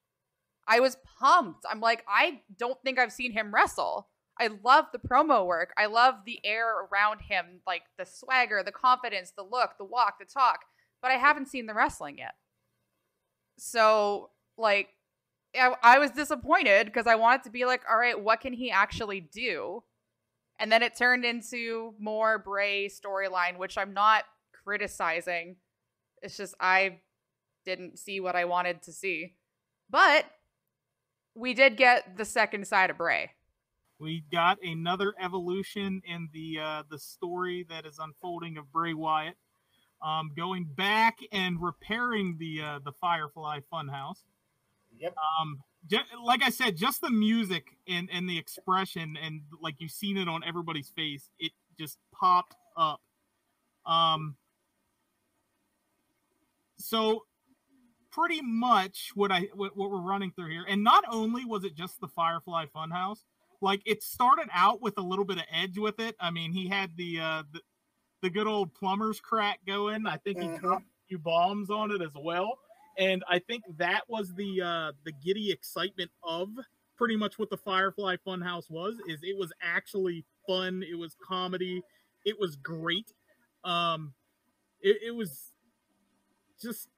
[0.67, 1.65] I was pumped.
[1.71, 4.09] I'm like, I don't think I've seen him wrestle.
[4.39, 5.73] I love the promo work.
[5.79, 10.19] I love the air around him, like the swagger, the confidence, the look, the walk,
[10.19, 10.61] the talk,
[11.01, 12.35] but I haven't seen the wrestling yet.
[13.59, 14.89] So, like,
[15.55, 18.71] I, I was disappointed because I wanted to be like, all right, what can he
[18.71, 19.83] actually do?
[20.59, 24.25] And then it turned into more Bray storyline, which I'm not
[24.65, 25.57] criticizing.
[26.23, 27.01] It's just I
[27.65, 29.35] didn't see what I wanted to see.
[29.91, 30.25] But
[31.35, 33.33] we did get the second side of Bray.
[33.99, 39.37] We got another evolution in the uh, the story that is unfolding of Bray Wyatt,
[40.03, 44.25] um, going back and repairing the uh, the Firefly Funhouse.
[44.99, 45.15] Yep.
[45.41, 45.63] Um,
[46.25, 50.29] like I said, just the music and and the expression and like you've seen it
[50.29, 53.01] on everybody's face, it just popped up.
[53.85, 54.37] Um.
[56.79, 57.25] So
[58.11, 61.75] pretty much what I what, what we're running through here, and not only was it
[61.75, 63.25] just the Firefly Funhouse,
[63.61, 66.17] like it started out with a little bit of edge with it.
[66.21, 67.61] I mean, he had the uh the,
[68.23, 70.07] the good old plumber's crack going.
[70.07, 70.61] I think he Mhm.
[70.61, 72.59] dropped a few bombs on it as well.
[72.99, 76.49] And I think that was the uh the giddy excitement of
[76.97, 81.83] pretty much what the Firefly Funhouse was, is it was actually fun, it was comedy,
[82.25, 83.13] it was great.
[83.65, 84.15] Um
[84.81, 85.53] it, it was
[86.63, 86.89] just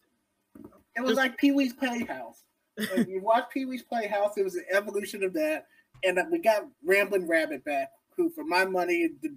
[0.96, 2.44] It was Just- like Pee Wee's Playhouse.
[2.76, 5.66] if you watch Pee Wee's Playhouse, it was an evolution of that.
[6.04, 9.30] And uh, we got Ramblin' Rabbit back, who, for my money, the,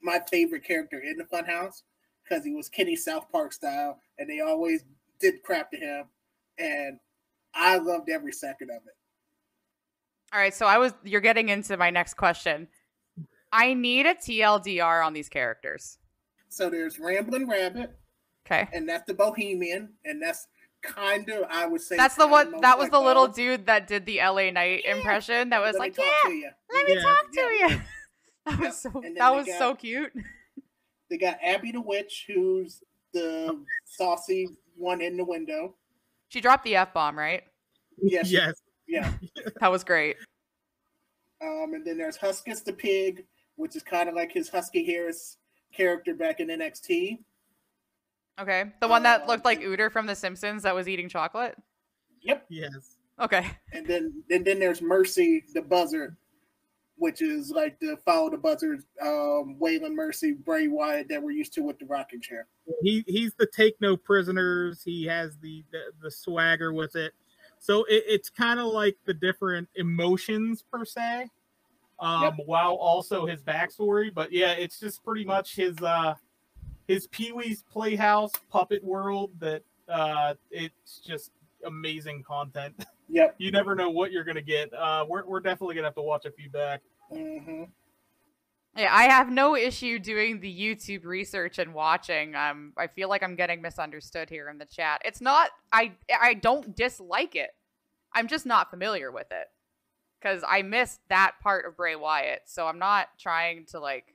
[0.00, 1.82] my favorite character in the Funhouse
[2.22, 4.84] because he was Kenny South Park style, and they always
[5.20, 6.04] did crap to him.
[6.58, 6.98] And
[7.54, 8.94] I loved every second of it.
[10.32, 12.68] All right, so I was you're getting into my next question.
[13.52, 15.98] I need a TLDR on these characters.
[16.48, 17.96] So there's Ramblin' Rabbit,
[18.46, 18.68] Okay.
[18.72, 20.46] and that's the Bohemian, and that's
[20.82, 23.32] kind of, I would say, That's the one that was like the little Bo.
[23.34, 24.96] dude that did the LA Knight Yeah.
[24.96, 26.50] impression that was Let me like, talk "Yeah, to you.
[26.72, 27.02] let me Yeah.
[27.02, 27.68] talk to Yeah.
[27.68, 27.80] you."
[28.46, 30.12] That was so that was got- so cute.
[31.10, 35.74] They got Abby the Witch, who's the saucy one in the window.
[36.28, 37.42] She dropped the F bomb, right?
[38.00, 38.30] Yes.
[38.30, 38.54] yes.
[38.86, 39.12] Yeah.
[39.60, 40.16] That was great.
[41.42, 43.24] Um, and then there's Huskus the pig,
[43.56, 45.36] which is kind of like his Husky Harris
[45.72, 47.18] character back in NXT.
[48.40, 48.64] Okay.
[48.80, 51.56] The one that Uh, looked like Uter from The Simpsons that was eating chocolate.
[52.22, 52.46] Yep.
[52.48, 52.96] Yes.
[53.20, 53.46] Okay.
[53.72, 56.16] And then and then there's Mercy the buzzard,
[56.98, 61.52] which is like the follow the buzzard, um, Waylon Mercy, Bray Wyatt that we're used
[61.54, 62.46] to with the rocking chair.
[62.82, 64.82] he he's the take no prisoners.
[64.84, 67.12] He has the the, the swagger with it.
[67.58, 71.28] So it, it's kind of like the different emotions per se,
[72.00, 72.34] um, Yep.
[72.46, 74.12] while also his backstory.
[74.12, 76.14] But yeah, it's just pretty much his uh
[76.88, 79.30] his Pee Wee's Playhouse puppet world.
[79.40, 81.30] That uh, it's just
[81.64, 82.74] amazing content.
[83.08, 83.36] Yep.
[83.38, 84.72] you never know what you're gonna get.
[84.72, 86.82] Uh, we're we're definitely gonna have to watch a few back.
[87.10, 87.64] hmm
[88.76, 92.34] Yeah, I have no issue doing the YouTube research and watching.
[92.34, 95.02] Um, I feel like I'm getting misunderstood here in the chat.
[95.04, 95.50] It's not.
[95.72, 97.50] I I don't dislike it.
[98.12, 99.46] I'm just not familiar with it
[100.20, 102.42] because I missed that part of Bray Wyatt.
[102.46, 104.14] So I'm not trying to like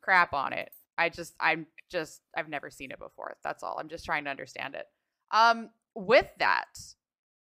[0.00, 0.70] crap on it.
[0.98, 3.36] I just I'm just I've never seen it before.
[3.42, 3.76] That's all.
[3.78, 4.86] I'm just trying to understand it.
[5.30, 6.68] Um, with that,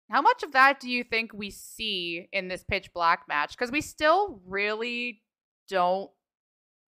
[0.09, 3.51] how much of that do you think we see in this pitch black match?
[3.57, 5.21] Because we still really
[5.69, 6.11] don't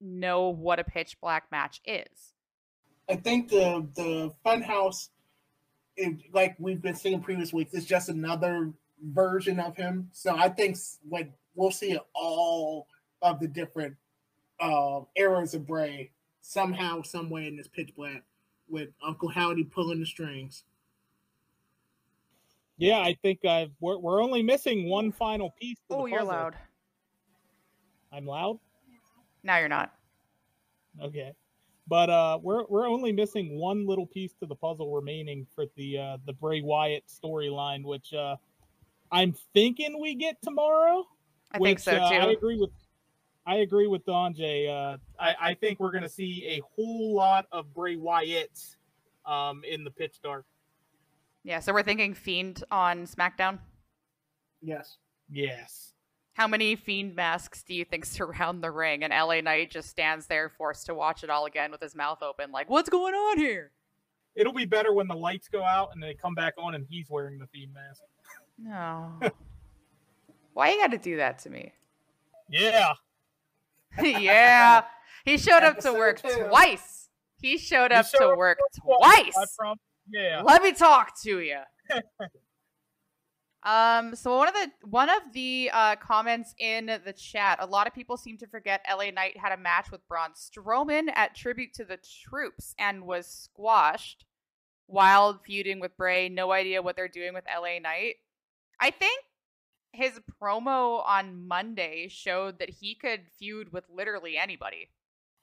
[0.01, 2.33] know what a pitch black match is.
[3.09, 5.09] I think the the Funhouse,
[5.95, 10.09] it, like we've been seeing previous weeks, is just another version of him.
[10.11, 10.77] So I think
[11.09, 12.87] like we'll see all
[13.21, 13.95] of the different
[14.59, 18.23] uh, eras of Bray somehow, some way in this pitch black
[18.67, 20.63] with Uncle Howdy pulling the strings.
[22.77, 25.77] Yeah, I think uh, we're we're only missing one final piece.
[25.89, 26.55] Oh, you're loud.
[28.11, 28.59] I'm loud.
[29.43, 29.93] Now you're not.
[31.01, 31.33] Okay.
[31.87, 35.97] But uh we're we're only missing one little piece to the puzzle remaining for the
[35.99, 38.37] uh the Bray Wyatt storyline, which uh
[39.11, 41.05] I'm thinking we get tomorrow.
[41.51, 41.97] I think so too.
[41.97, 42.71] Uh, I agree with
[43.45, 44.67] I agree with Donjay.
[44.67, 48.59] Uh, I, I think we're going to see a whole lot of Bray Wyatt
[49.23, 50.45] um, in the pitch dark.
[51.45, 53.59] Yeah, so we're thinking Fiend on SmackDown.
[54.63, 54.97] Yes.
[55.29, 55.93] Yes.
[56.33, 60.25] How many Fiend masks do you think surround the ring, and LA Knight just stands
[60.25, 63.37] there, forced to watch it all again with his mouth open, like, "What's going on
[63.37, 63.71] here?"
[64.35, 67.09] It'll be better when the lights go out and they come back on, and he's
[67.11, 68.01] wearing the Fiend mask.
[68.57, 69.19] No.
[70.53, 71.73] Why you got to do that to me?
[72.49, 72.93] Yeah.
[74.01, 74.83] yeah.
[75.25, 76.47] He showed up to work two.
[76.47, 77.09] twice.
[77.39, 79.35] He showed up showed to work twice.
[80.09, 80.41] Yeah.
[80.43, 81.59] Let me talk to you.
[83.63, 84.15] um.
[84.15, 87.93] So one of the one of the uh, comments in the chat, a lot of
[87.93, 91.85] people seem to forget LA Knight had a match with Braun Strowman at Tribute to
[91.85, 94.25] the Troops and was squashed
[94.87, 96.29] while feuding with Bray.
[96.29, 98.15] No idea what they're doing with LA Knight.
[98.79, 99.23] I think
[99.95, 104.89] his promo on Monday showed that he could feud with literally anybody.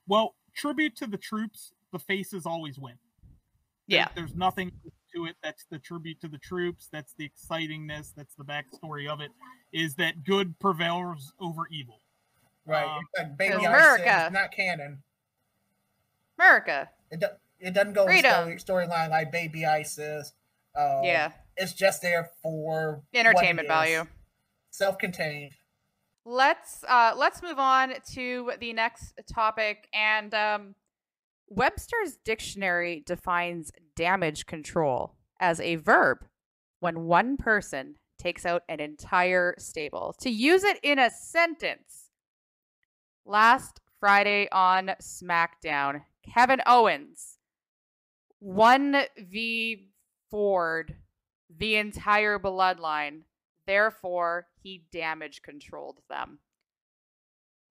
[0.06, 2.94] Well, tribute to the troops, the faces always win.
[3.86, 4.08] Yeah.
[4.14, 4.72] There's, there's nothing
[5.14, 5.36] to it.
[5.42, 6.88] That's the tribute to the troops.
[6.92, 8.12] That's the excitingness.
[8.16, 9.30] That's the backstory of it.
[9.72, 12.00] Is that good prevails over evil?
[12.66, 12.84] Right.
[12.84, 14.26] Um, like Baby America.
[14.26, 15.02] Ice not canon.
[16.38, 16.88] America.
[17.10, 17.26] It, do,
[17.60, 18.50] it doesn't go Freedom.
[18.56, 19.98] storyline like Baby Isis.
[19.98, 20.32] is.
[20.78, 21.32] Um, yeah.
[21.56, 24.06] It's just there for entertainment value
[24.72, 25.52] self-contained.
[26.24, 29.88] Let's uh, let's move on to the next topic.
[29.92, 30.74] And um,
[31.54, 36.24] Webster's dictionary defines damage control as a verb
[36.80, 40.14] when one person takes out an entire stable.
[40.20, 42.10] To use it in a sentence,
[43.24, 46.02] last Friday on SmackDown,
[46.34, 47.38] Kevin Owens
[48.38, 49.90] one v
[50.30, 50.96] Ford
[51.48, 53.22] the entire bloodline
[53.66, 56.40] Therefore, he damage controlled them.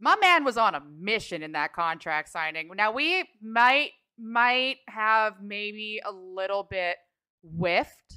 [0.02, 2.70] My man was on a mission in that contract signing.
[2.76, 6.98] Now we might might have maybe a little bit
[7.44, 8.16] whiffed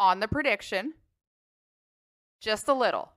[0.00, 0.94] on the prediction.
[2.40, 3.12] Just a little.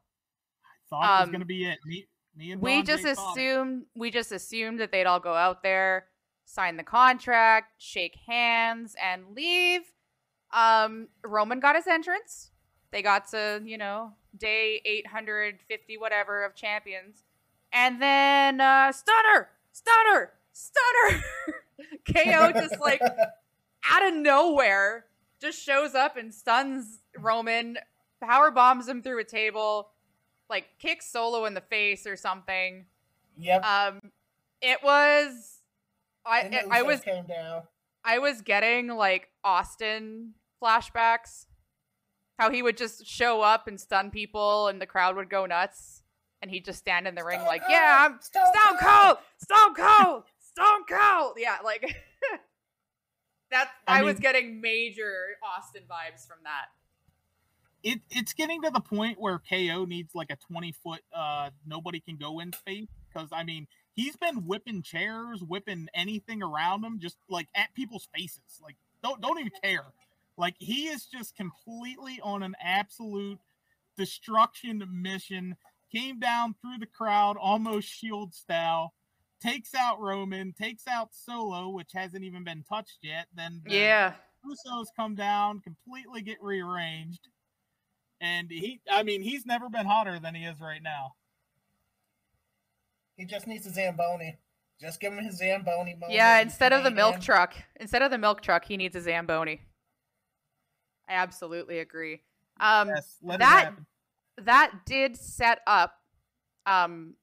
[0.64, 1.80] I thought um, it was um, going to be it.
[1.86, 6.06] Me, me and we just assumed we just assumed that they'd all go out there,
[6.46, 9.82] sign the contract, shake hands, and leave.
[10.54, 12.52] Um, Roman got his entrance.
[12.92, 17.24] They got to, you know, day 850 whatever of champions.
[17.74, 21.24] And then uh stunner, stunner, stunner.
[22.06, 23.02] KO just like
[23.90, 25.06] out of nowhere
[25.42, 27.78] just shows up and stuns Roman,
[28.22, 29.90] power bombs him through a table,
[30.50, 32.86] like kicks Solo in the face or something.
[33.38, 33.66] Yep.
[33.66, 34.00] Um
[34.62, 35.60] it was
[36.26, 37.64] I it, I was came down.
[38.06, 41.48] I was getting like Austin flashbacks
[42.38, 46.03] how he would just show up and stun people and the crowd would go nuts
[46.44, 50.24] and he'd just stand in the ring like, "Yeah, I'm Stone, Stone Cold, Stone Cold,
[50.40, 51.82] Stone Cold." Yeah, like
[53.52, 53.70] that.
[53.88, 56.66] I, I mean, was getting major Austin vibes from that.
[57.82, 62.02] It it's getting to the point where KO needs like a twenty foot uh nobody
[62.02, 67.00] can go in space because I mean he's been whipping chairs, whipping anything around him,
[67.00, 68.62] just like at people's faces.
[68.62, 69.86] Like don't don't even care.
[70.38, 73.40] Like he is just completely on an absolute
[73.98, 75.56] destruction mission.
[75.94, 78.94] Came down through the crowd, almost shield style.
[79.42, 83.28] Takes out Roman, takes out Solo, which hasn't even been touched yet.
[83.36, 84.14] Then the yeah,
[84.46, 87.28] Usos come down, completely get rearranged,
[88.22, 88.82] and he.
[88.90, 91.14] I mean, he's never been hotter than he is right now.
[93.18, 94.38] He just needs a Zamboni.
[94.82, 96.14] Just give him his Zamboni moment.
[96.14, 99.62] Yeah, instead of the milk truck, instead of the milk truck, he needs a Zamboni.
[101.08, 102.22] I absolutely agree.
[102.60, 103.74] Um, yes, that
[104.38, 105.94] that did set up
[106.66, 107.16] um,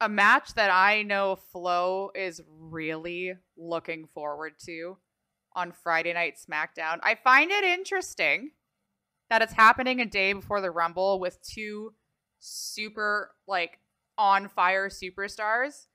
[0.00, 4.98] a match that I know Flo is really looking forward to
[5.54, 6.98] on Friday Night SmackDown.
[7.02, 8.50] I find it interesting
[9.30, 11.94] that it's happening a day before the Rumble with two
[12.38, 13.78] super like
[14.18, 15.86] on fire superstars.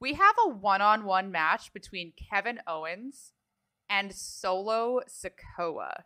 [0.00, 3.32] We have a one-on-one match between Kevin Owens
[3.88, 6.02] and Solo Sikoa.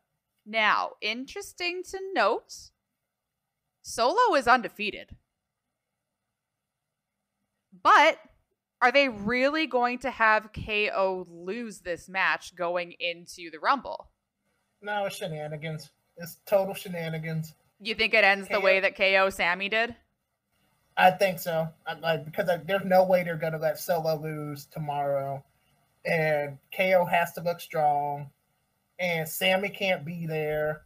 [0.47, 2.71] Now, interesting to note,
[3.83, 5.17] Solo is undefeated.
[7.83, 8.19] But
[8.83, 14.09] are they really going to have KO lose this match going into the Rumble?
[14.83, 15.91] No, it's shenanigans.
[16.17, 17.55] It's total shenanigans.
[17.81, 19.95] You think it ends KO, the way that KO Sami did?
[20.97, 21.69] I think so.
[21.87, 25.43] I, like because there's no way they're gonna let Solo lose tomorrow,
[26.05, 28.31] and KO has to look strong
[29.01, 30.83] and Sami can't be there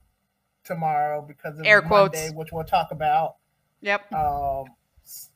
[0.65, 1.89] tomorrow because of air Monday,
[2.29, 3.37] quotes, which we'll talk about.
[3.81, 4.13] Yep.
[4.13, 4.67] Um,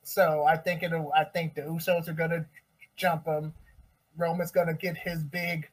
[0.03, 1.13] So I think it'll.
[1.15, 2.47] I think the Usos are gonna
[2.97, 3.53] jump him.
[4.17, 5.69] Roman's gonna get his big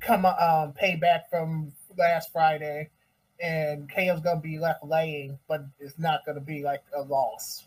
[0.00, 2.88] come um payback from last Friday,
[3.40, 7.66] and KO's gonna be left laying, but it's not gonna be like a loss.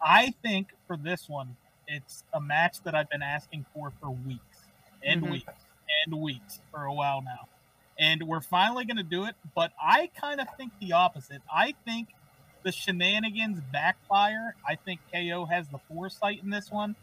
[0.00, 1.56] I think for this one,
[1.88, 4.68] it's a match that I've been asking for for weeks
[5.02, 5.32] and mm-hmm.
[5.32, 5.52] weeks
[6.04, 7.48] and weeks for a while now.
[7.98, 11.40] And we're finally going to do it, but I kind of think the opposite.
[11.52, 12.08] I think
[12.62, 14.54] the shenanigans backfire.
[14.66, 16.96] I think KO has the foresight in this one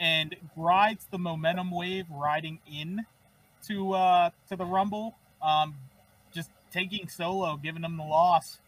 [0.00, 3.06] and rides the momentum wave riding in
[3.68, 5.14] to uh to the Rumble.
[5.40, 5.76] Um
[6.32, 8.58] just taking solo, giving him the loss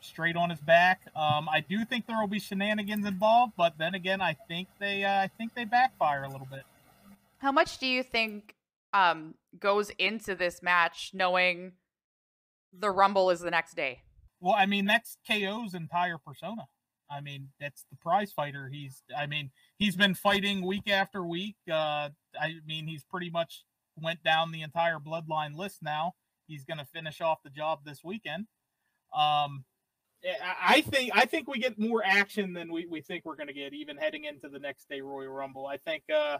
[0.00, 1.00] straight on his back.
[1.16, 5.04] Um, I do think there will be shenanigans involved, but then again, I think they
[5.04, 6.62] uh, I think they backfire a little bit.
[7.38, 8.54] How much do you think
[8.92, 11.72] um, goes into this match, knowing
[12.72, 14.02] the Rumble is the next day?
[14.40, 16.66] Well, I mean that's KO's entire persona.
[17.10, 18.68] I mean that's the prize fighter.
[18.72, 21.56] He's I mean he's been fighting week after week.
[21.70, 23.64] Uh, I mean he's pretty much
[23.96, 26.14] went down the entire bloodline list now.
[26.46, 28.46] He's going to finish off the job this weekend.
[29.14, 29.64] Um,
[30.42, 33.52] I think I think we get more action than we, we think we're going to
[33.52, 35.66] get, even heading into the next day Royal Rumble.
[35.66, 36.38] I think uh,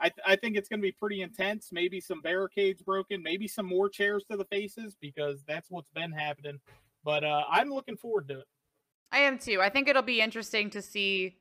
[0.00, 1.70] I, I think it's going to be pretty intense.
[1.72, 6.12] Maybe some barricades broken, maybe some more chairs to the faces because that's what's been
[6.12, 6.58] happening.
[7.04, 8.46] But uh, I'm looking forward to it.
[9.12, 9.60] I am too.
[9.60, 11.36] I think it'll be interesting to see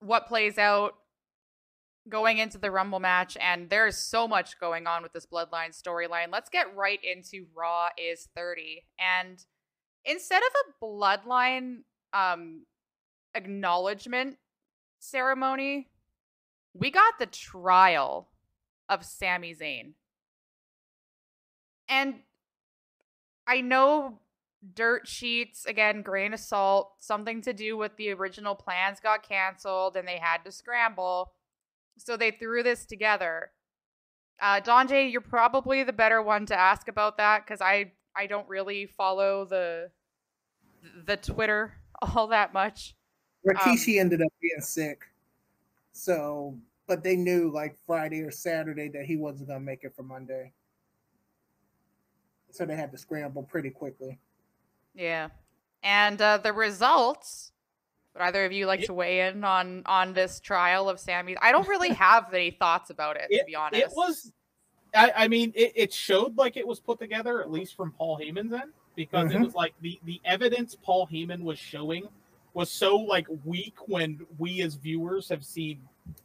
[0.00, 0.94] what plays out
[2.08, 3.36] going into the Rumble match.
[3.40, 6.32] And there's so much going on with this Bloodline storyline.
[6.32, 8.84] Let's get right into Raw is 30.
[8.98, 9.44] And
[10.04, 12.64] instead of a bloodline um
[13.34, 14.36] acknowledgement
[14.98, 15.88] ceremony,
[16.74, 18.28] we got the trial
[18.88, 19.92] of Sami Zayn.
[21.88, 22.20] And
[23.46, 24.20] I know
[24.74, 29.96] dirt sheets, again, grain of salt, something to do with the original plans got canceled
[29.96, 31.32] and they had to scramble.
[31.98, 33.50] So they threw this together.
[34.40, 38.48] Uh, Donjay, you're probably the better one to ask about that because I I don't
[38.48, 39.90] really follow the
[41.06, 42.94] the Twitter all that much.
[43.46, 45.02] Rikishi um, ended up being sick,
[45.92, 50.02] so but they knew like Friday or Saturday that he wasn't gonna make it for
[50.02, 50.52] Monday,
[52.50, 54.18] so they had to scramble pretty quickly.
[54.94, 55.28] Yeah,
[55.82, 57.50] and uh, the results.
[58.14, 61.36] Would either of you like it, to weigh in on on this trial of Sami?
[61.40, 63.82] I don't really have any thoughts about it, it to be honest.
[63.82, 64.32] It was
[64.94, 68.18] I, I mean, it, it, showed like it was put together, at least from Paul
[68.18, 69.42] Heyman's end, because mm-hmm.
[69.42, 72.08] it was like the the evidence Paul Heyman was showing
[72.54, 75.80] was so like weak when we as viewers have seen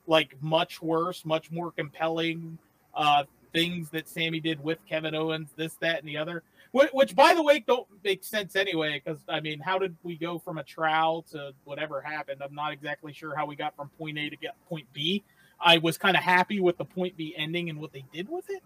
[0.05, 2.57] like much worse, much more compelling
[2.93, 3.23] uh
[3.53, 6.43] things that Sami did with Kevin Owens, this, that, and the other.
[6.71, 9.01] Which, which by the way, don't make sense anyway.
[9.03, 12.41] Because I mean, how did we go from a trial to whatever happened?
[12.43, 15.23] I'm not exactly sure how we got from point A to get point B.
[15.59, 18.49] I was kind of happy with the point B ending and what they did with
[18.49, 18.61] it.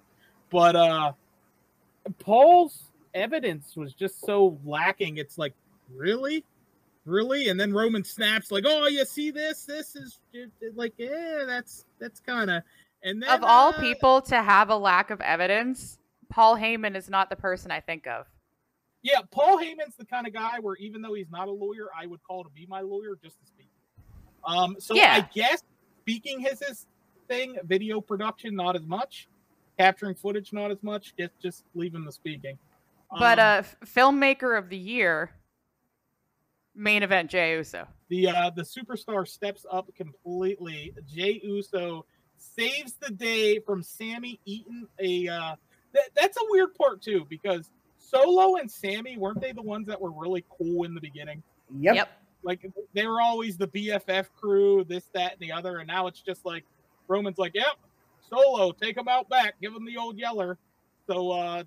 [0.50, 1.14] But uh
[2.20, 2.84] Paul's
[3.14, 5.18] evidence was just so lacking.
[5.18, 5.54] It's like,
[5.96, 6.44] really?
[7.06, 7.50] Really?
[7.50, 9.66] And then Roman snaps like, "Oh, you see this?
[9.66, 10.20] This is
[10.76, 12.64] like, yeah, that's that's kind of."
[13.04, 15.98] And then, of all uh, people to have a lack of evidence,
[16.30, 18.28] Paul Heyman is not the person I think of.
[19.02, 22.06] Yeah, Paul Heyman's the kind of guy where even though he's not a lawyer, I
[22.06, 23.70] would call to be my lawyer just to speak.
[24.46, 25.24] Um, so yeah.
[25.24, 25.64] I guess
[26.02, 26.86] speaking his his
[27.28, 29.28] thing, video production not as much,
[29.80, 31.14] capturing footage not as much.
[31.18, 32.60] Just just leaving the speaking.
[33.18, 35.32] But um, uh, filmmaker of the year,
[36.76, 37.88] main event Jey Uso.
[38.10, 40.94] The uh, the superstar steps up completely.
[41.08, 42.06] Jey Uso
[42.38, 45.28] saves the day from Sami eating a.
[45.28, 45.56] Uh,
[45.94, 50.00] th- that's a weird part too because Solo and Sami weren't they the ones that
[50.00, 51.42] were really cool in the beginning?
[51.80, 51.96] Yep.
[51.96, 52.10] yep.
[52.44, 56.22] Like they were always the BFF crew, this, that, and the other, and now it's
[56.22, 56.66] just like
[57.08, 57.78] Roman's like, "Yep,
[58.28, 60.58] Solo, take him out back, give him the old yeller."
[61.08, 61.64] So uh,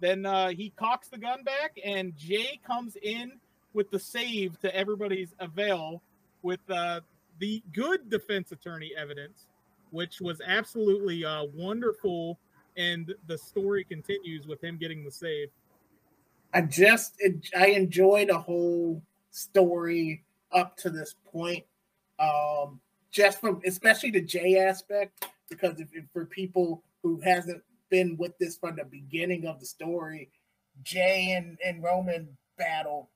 [0.00, 3.32] then uh, he cocks the gun back, and Jay comes in
[3.74, 6.02] with the save to everybody's avail
[6.42, 7.00] with uh,
[7.38, 9.46] the good defense attorney evidence,
[9.90, 12.38] which was absolutely uh, wonderful.
[12.76, 15.48] And the story continues with him getting the save.
[16.54, 17.14] I just
[17.56, 21.64] I enjoyed the whole story up to this point.
[22.18, 28.16] Um, just from especially the Jey aspect, because if, if for people who hasn't been
[28.16, 30.30] with this from the beginning of the story,
[30.82, 33.10] Jey and, and Roman battle,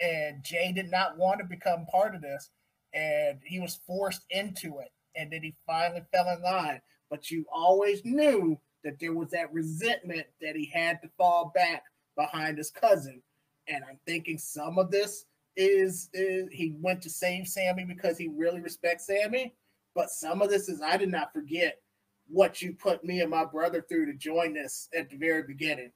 [0.00, 2.50] and Jey did not want to become part of this,
[2.92, 6.80] and he was forced into it, and then he finally fell in line.
[7.10, 11.84] But you always knew that there was that resentment that he had to fall back
[12.16, 13.20] behind his cousin.
[13.68, 15.26] And I'm thinking some of this
[15.56, 19.54] is, is he went to save Sami because he really respects Sami,
[19.94, 21.80] But some of this is I did not forget
[22.28, 25.90] what you put me and my brother through to join this at the very beginning.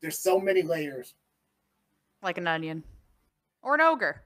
[0.00, 1.14] There's so many layers.
[2.22, 2.84] Like an onion.
[3.62, 4.22] Or an ogre.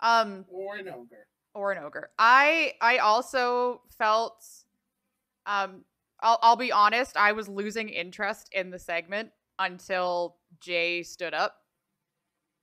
[0.00, 1.26] Um or an ogre.
[1.54, 2.10] Or an ogre.
[2.18, 4.44] I I also felt
[5.46, 5.84] um
[6.20, 11.56] I'll I'll be honest, I was losing interest in the segment until Jey stood up.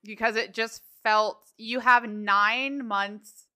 [0.03, 3.47] Because it just felt you have 9 months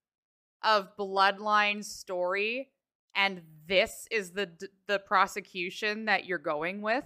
[0.64, 2.70] of bloodline story
[3.16, 4.49] and this is the
[4.88, 7.06] the prosecution that you're going with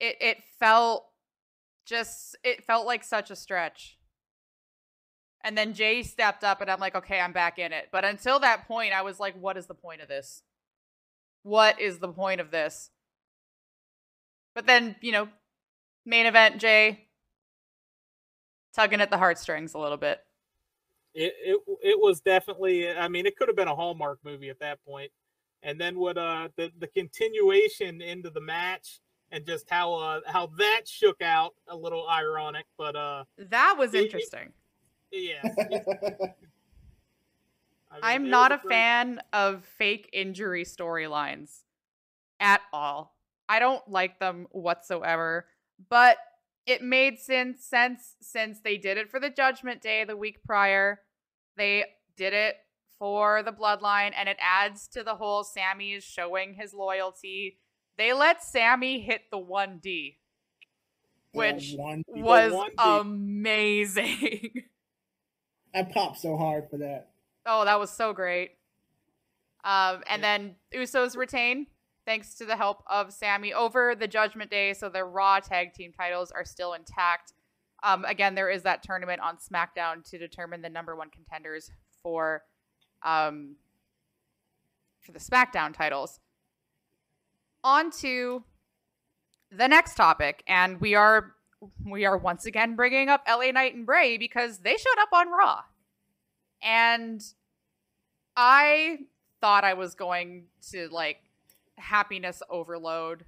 [0.00, 1.06] it it felt
[1.84, 3.98] just it felt like such a stretch
[5.42, 8.40] and then jey stepped up and i'm like okay i'm back in it but until
[8.40, 10.42] that point i was like what is the point of this
[11.42, 12.90] what is the point of this
[14.54, 15.28] but then you know
[16.06, 17.06] main event jey
[18.74, 20.20] tugging at the heartstrings a little bit
[21.14, 22.90] it, it it was definitely.
[22.90, 25.12] I mean, it could have been a Hallmark movie at that point.
[25.62, 26.18] And then what?
[26.18, 29.00] Uh, the the continuation into the match
[29.30, 33.94] and just how uh how that shook out a little ironic, but uh that was
[33.94, 34.52] it, interesting.
[35.16, 36.16] It, yeah.
[38.02, 38.74] I am not a great...
[38.74, 41.60] fan of fake injury storylines
[42.40, 43.14] at all.
[43.48, 45.46] I don't like them whatsoever,
[45.88, 46.16] but
[46.66, 51.00] it made sense sense since they did it for the Judgment Day the week prior.
[51.56, 51.84] They
[52.16, 52.56] did it
[52.98, 57.58] for the bloodline, and it adds to the whole Sami is showing his loyalty.
[57.96, 60.16] They let Sami hit the 1D,
[61.32, 61.74] which
[62.08, 63.00] was 1D.
[63.00, 64.50] amazing.
[65.74, 67.10] I popped so hard for that.
[67.46, 68.52] Oh, that was so great.
[69.64, 71.66] Um, and then Usos retain
[72.06, 74.74] thanks to the help of Sami over the Judgment Day.
[74.74, 77.32] So their Raw tag team titles are still intact.
[77.82, 81.70] Um, again, there is that tournament on SmackDown to determine the number one contenders
[82.02, 82.42] for
[83.02, 83.56] um,
[85.00, 86.20] for the SmackDown titles.
[87.64, 88.44] On to
[89.50, 91.34] the next topic, and we are
[91.84, 95.30] we are once again bringing up LA Knight and Bray because they showed up on
[95.30, 95.62] Raw,
[96.62, 97.24] and
[98.36, 98.98] I
[99.40, 101.18] thought I was going to like
[101.76, 103.24] happiness overload.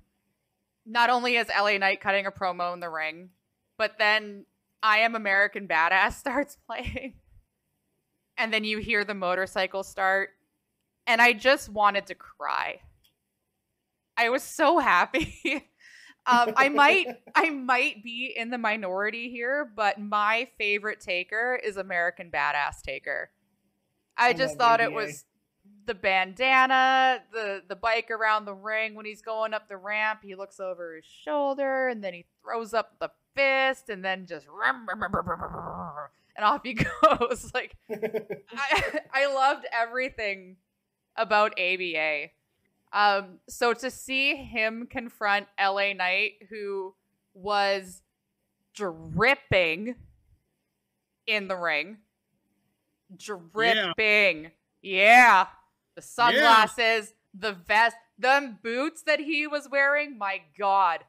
[0.85, 3.31] Not only is LA Knight cutting a promo in the ring,
[3.79, 4.47] but then
[4.83, 7.15] I Am American Badass starts playing.
[8.39, 10.31] And then you hear the motorcycle start.
[11.07, 12.81] And I just wanted to cry.
[14.17, 15.35] I was so happy.
[16.27, 21.77] um, I might I might be in the minority here, but my favorite taker is
[21.77, 23.31] American Badass Taker.
[24.17, 25.25] I, I just thought it was
[25.87, 30.35] the bandana, the the bike around the ring when he's going up the ramp, he
[30.35, 34.47] looks over his shoulder and then he throws up the fist and then just
[36.37, 37.51] and off he goes.
[37.55, 40.57] like I, I loved everything
[41.17, 42.31] about ABA.
[42.93, 46.95] Um, so to see him confront LA Knight, who
[47.35, 48.03] was
[48.75, 49.97] dripping
[51.27, 51.99] in the ring,
[53.17, 54.51] dripping, yeah,
[54.83, 55.47] yeah.
[55.95, 56.79] the sunglasses,
[57.35, 57.51] yeah.
[57.51, 61.05] the vest, the boots that he was wearing, my God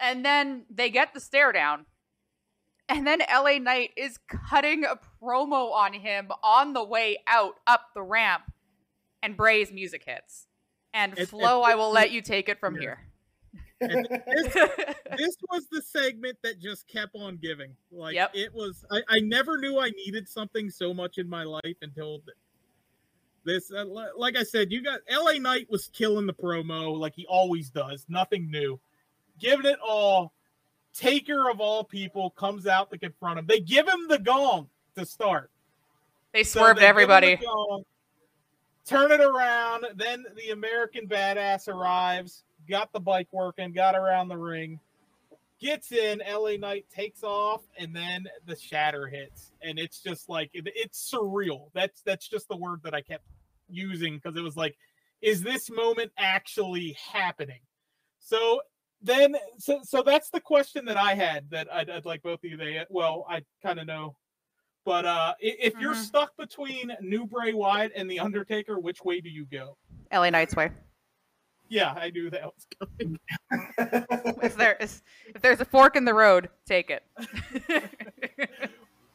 [0.00, 1.84] and then they get the stare down.
[2.88, 4.18] And then LA Knight is
[4.48, 8.50] cutting a promo on him on the way out up the ramp.
[9.22, 10.46] And Bray's music hits.
[10.94, 12.80] And it, Flo, it, I will let you take it from yeah.
[12.80, 12.98] here.
[13.80, 14.52] This,
[15.16, 17.74] this, was the segment that just kept on giving.
[17.90, 18.30] Like yep.
[18.34, 22.20] it was, I, I, never knew I needed something so much in my life until
[23.46, 23.72] this.
[23.72, 23.86] Uh,
[24.18, 28.04] like I said, you got LA Knight was killing the promo like he always does.
[28.06, 28.78] Nothing new
[29.40, 30.32] giving it all.
[30.92, 33.46] Taker of all people comes out to confront him.
[33.46, 35.50] They give him the gong to start.
[36.32, 37.36] They swerved so they everybody.
[37.36, 37.84] Gong,
[38.86, 39.86] turn it around.
[39.96, 44.80] Then the American badass arrives, got the bike working, got around the ring,
[45.60, 46.20] gets in.
[46.28, 51.70] LA Knight takes off, and then the shatter hits, and it's just like it's surreal.
[51.74, 53.24] That's that's just the word that I kept
[53.68, 54.76] using because it was like,
[55.22, 57.60] is this moment actually happening?
[58.18, 58.60] So
[59.02, 62.50] then so so that's the question that I had that I'd, I'd like both of
[62.50, 64.16] you they well I kind of know
[64.84, 66.02] but uh if you're mm-hmm.
[66.02, 69.76] stuck between new Bray Wyatt and the Undertaker which way do you go
[70.12, 70.70] LA Knight's way
[71.68, 73.18] yeah I knew that was coming
[74.42, 75.02] if there is
[75.34, 77.04] if there's a fork in the road take it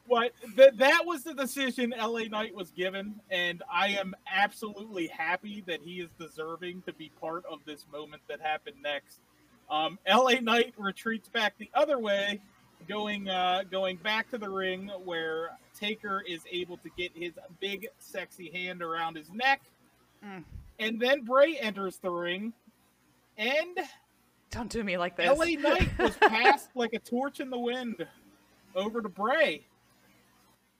[0.08, 5.64] What that that was the decision LA Knight was given, and I am absolutely happy
[5.66, 9.18] that he is deserving to be part of this moment that happened next.
[9.68, 12.40] Um, LA Knight retreats back the other way,
[12.88, 17.88] going uh, going back to the ring where Taker is able to get his big
[17.98, 19.62] sexy hand around his neck,
[20.24, 20.44] Mm.
[20.78, 22.52] and then Bray enters the ring,
[23.36, 23.78] and
[24.50, 25.26] Don't do me like this.
[25.28, 28.06] LA Knight was passed like a torch in the wind
[28.74, 29.66] over to Bray.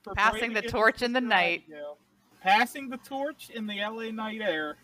[0.02, 1.64] for Bray Passing to the torch in the night.
[2.40, 4.76] Passing the torch in the LA night air.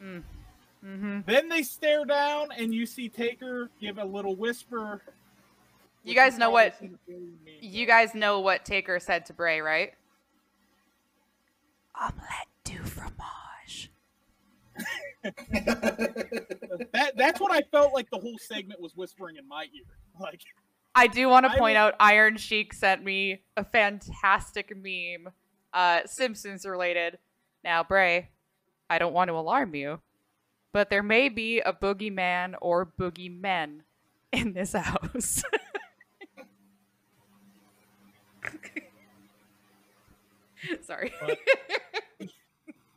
[0.00, 5.02] hmm Then they stare down, and you see Taker give a little whisper.
[6.04, 7.58] You guys know what- some very mean.
[7.60, 9.94] You guys know what Taker said to Bray, right?
[12.00, 13.90] Omelette du fromage.
[16.92, 19.84] that that's what I felt like the whole segment was whispering in my ear.
[20.20, 20.42] Like
[20.94, 25.32] I do want to I point out Iron Sheik sent me a fantastic meme,
[25.72, 27.18] uh, Simpsons related.
[27.64, 28.28] Now, Bray,
[28.88, 30.00] I don't want to alarm you,
[30.72, 33.80] but there may be a boogeyman or boogeymen
[34.30, 35.42] in this house.
[40.82, 41.12] Sorry.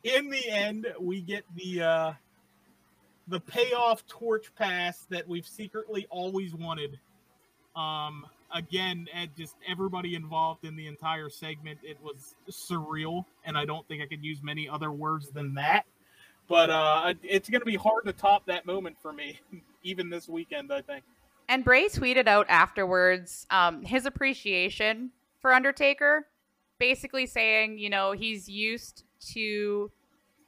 [0.04, 2.14] In the end, we get the uh
[3.28, 7.00] the payoff torch pass that we've secretly always wanted.
[7.76, 13.66] Um again, and just everybody involved in the entire segment, it was surreal, and I
[13.66, 15.86] don't think I could use many other words than that.
[16.48, 19.40] But uh it's gonna be hard to top that moment for me,
[19.84, 21.04] even this weekend, I think.
[21.50, 26.28] And Bray tweeted out afterwards um, his appreciation for Undertaker,
[26.80, 29.04] basically saying, you know, he's used
[29.34, 29.92] to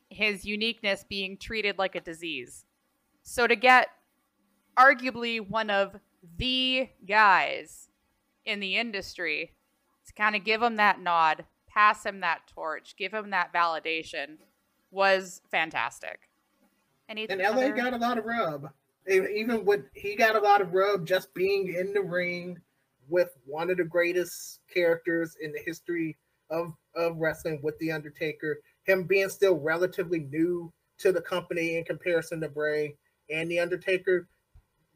[0.09, 2.65] his uniqueness being treated like a disease.
[3.23, 3.89] So to get
[4.77, 5.95] arguably one of
[6.37, 7.89] the guys
[8.45, 9.53] in the industry
[10.07, 14.37] to kind of give him that nod, pass him that torch, give him that validation
[14.91, 16.29] was fantastic.
[17.07, 18.71] Anything And LA other- got a lot of rub.
[19.07, 22.59] Even with he got a lot of rub just being in the ring
[23.09, 26.17] with one of the greatest characters in the history
[26.49, 28.59] of, of wrestling with The Undertaker.
[28.83, 32.95] Him being still relatively new to the company in comparison to Bray
[33.29, 34.27] and The Undertaker.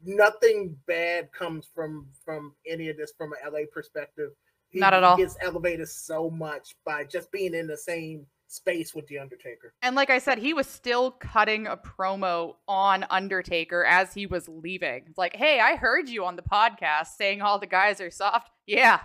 [0.04, 4.30] Nothing bad comes from from any of this from an LA perspective.
[4.68, 5.16] He, Not at all.
[5.16, 9.74] He gets elevated so much by just being in the same space with The Undertaker.
[9.82, 14.48] And like I said, he was still cutting a promo on Undertaker as he was
[14.48, 15.04] leaving.
[15.08, 18.50] It's like, hey, I heard you on the podcast saying all the guys are soft.
[18.66, 19.00] Yeah,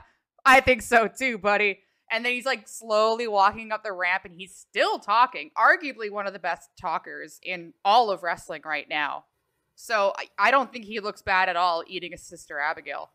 [0.46, 1.80] I think so too, buddy.
[2.12, 6.26] And then he's like slowly walking up the ramp and he's still talking, arguably one
[6.26, 9.26] of the best talkers in all of wrestling right now.
[9.76, 13.12] So I, I don't think he looks bad at all eating a sister Abigail.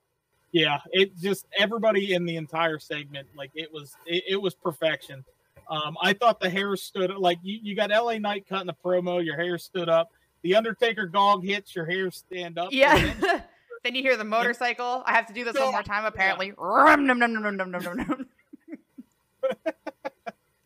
[0.53, 5.25] Yeah, it just everybody in the entire segment, like it was, it, it was perfection.
[5.69, 9.25] Um, I thought the hair stood like you, you got LA Knight cutting the promo,
[9.25, 10.13] your hair stood up.
[10.43, 12.69] The Undertaker gong hits, your hair stand up.
[12.71, 13.15] Yeah.
[13.85, 15.03] then you hear the motorcycle.
[15.07, 16.53] I have to do this one more time, apparently.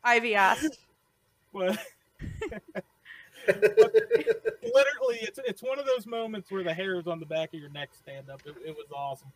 [0.05, 0.79] Ivy asked.
[1.53, 1.79] But,
[3.47, 3.57] but
[4.63, 7.61] literally, it's it's one of those moments where the hair is on the back of
[7.61, 8.41] your neck stand up.
[8.47, 9.33] It, it was awesome.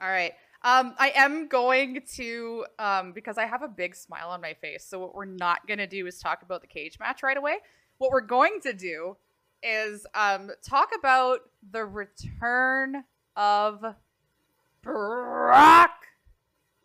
[0.00, 0.34] All right.
[0.62, 4.84] Um, I am going to um because I have a big smile on my face.
[4.84, 7.58] So what we're not gonna do is talk about the cage match right away.
[7.98, 9.16] What we're going to do
[9.62, 11.40] is um talk about
[11.70, 13.04] the return
[13.36, 13.84] of
[14.82, 15.90] Brock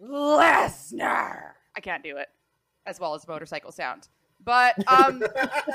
[0.01, 1.51] Lesnar.
[1.75, 2.27] I can't do it
[2.85, 4.07] as well as motorcycle sound.
[4.43, 5.23] But um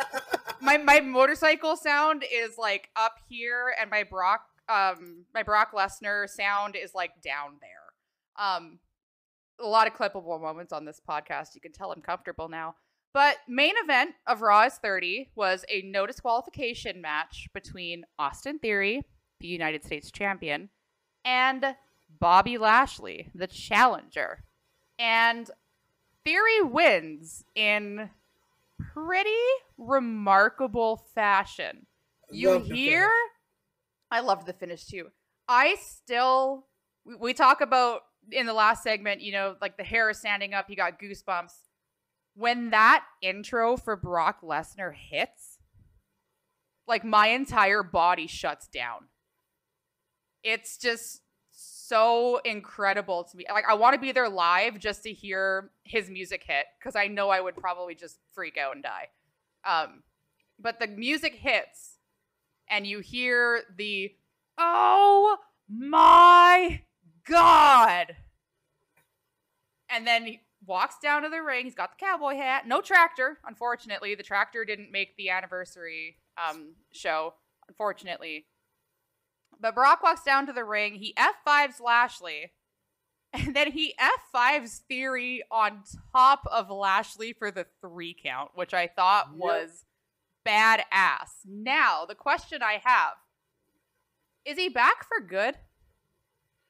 [0.61, 6.29] my my motorcycle sound is like up here and my Brock um my Brock Lesnar
[6.29, 7.88] sound is like down there.
[8.39, 8.79] Um
[9.61, 11.55] a lot of clippable moments on this podcast.
[11.55, 12.77] You can tell I'm comfortable now.
[13.13, 19.03] But main event of Raw is 30 was a no disqualification match between Austin Theory,
[19.41, 20.69] the United States champion,
[21.25, 21.75] and
[22.21, 24.45] Bobby Lashley, the challenger.
[24.99, 25.51] And
[26.25, 28.11] Theory wins in
[28.93, 29.31] pretty
[29.79, 31.87] remarkable fashion.
[32.31, 33.11] You hear?
[34.11, 35.09] I loved the finish too.
[35.49, 36.67] I still,
[37.05, 40.55] we, we talk about in the last segment, you know, like the hair is standing
[40.55, 41.53] up, you got goosebumps.
[42.35, 45.59] When that intro for Brock Lesnar hits,
[46.87, 49.09] like my entire body shuts down.
[50.43, 51.21] It's just
[51.51, 53.45] so incredible to me.
[53.51, 57.09] Like I want to be there live just to hear his music hit because I
[57.09, 59.09] know I would probably just freak out and die.
[59.65, 60.03] Um,
[60.59, 61.99] but the music hits,
[62.71, 64.15] and you hear the
[64.57, 66.83] "Oh my
[67.29, 68.17] god!"
[69.91, 71.65] and then he walks down to the ring.
[71.65, 73.39] He's got the cowboy hat, no tractor.
[73.47, 77.35] Unfortunately, the tractor didn't make the anniversary um, show.
[77.69, 78.47] Unfortunately,
[79.61, 80.95] But Brock walks down to the ring.
[80.95, 82.53] He F5s Lashley.
[83.35, 83.95] And then he
[84.35, 85.83] F5s Theory on
[86.15, 89.39] top of Lashley for the three count, which I thought Yep.
[89.39, 89.85] was
[90.47, 91.45] badass.
[91.45, 93.13] Now, the question I have
[94.47, 95.57] is he back for good?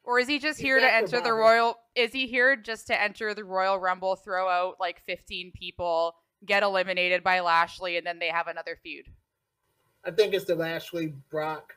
[0.08, 1.76] Or is he just here to enter the Royal?
[1.94, 6.62] Is he here just to enter the Royal Rumble, throw out like 15 people, get
[6.62, 9.04] eliminated by Lashley, and then they have another feud?
[10.06, 11.74] I think it's the Lashley Brock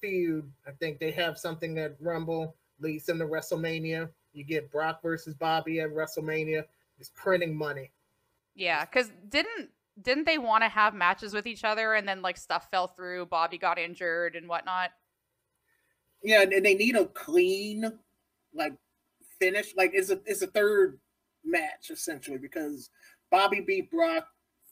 [0.00, 0.50] feud.
[0.66, 4.08] I think they have something at Rumble leads them to WrestleMania.
[4.32, 6.64] You get Brock versus Bobby at WrestleMania.
[6.98, 7.92] It's printing money.
[8.56, 9.70] Yeah, because didn't
[10.02, 13.26] didn't they want to have matches with each other and then like stuff fell through,
[13.26, 14.90] Bobby got injured and whatnot?
[16.22, 17.90] Yeah, and they need a clean,
[18.54, 18.74] like
[19.38, 19.74] finish.
[19.76, 20.98] Like it's a it's a third
[21.44, 22.90] match essentially because
[23.30, 24.26] Bobby beat Brock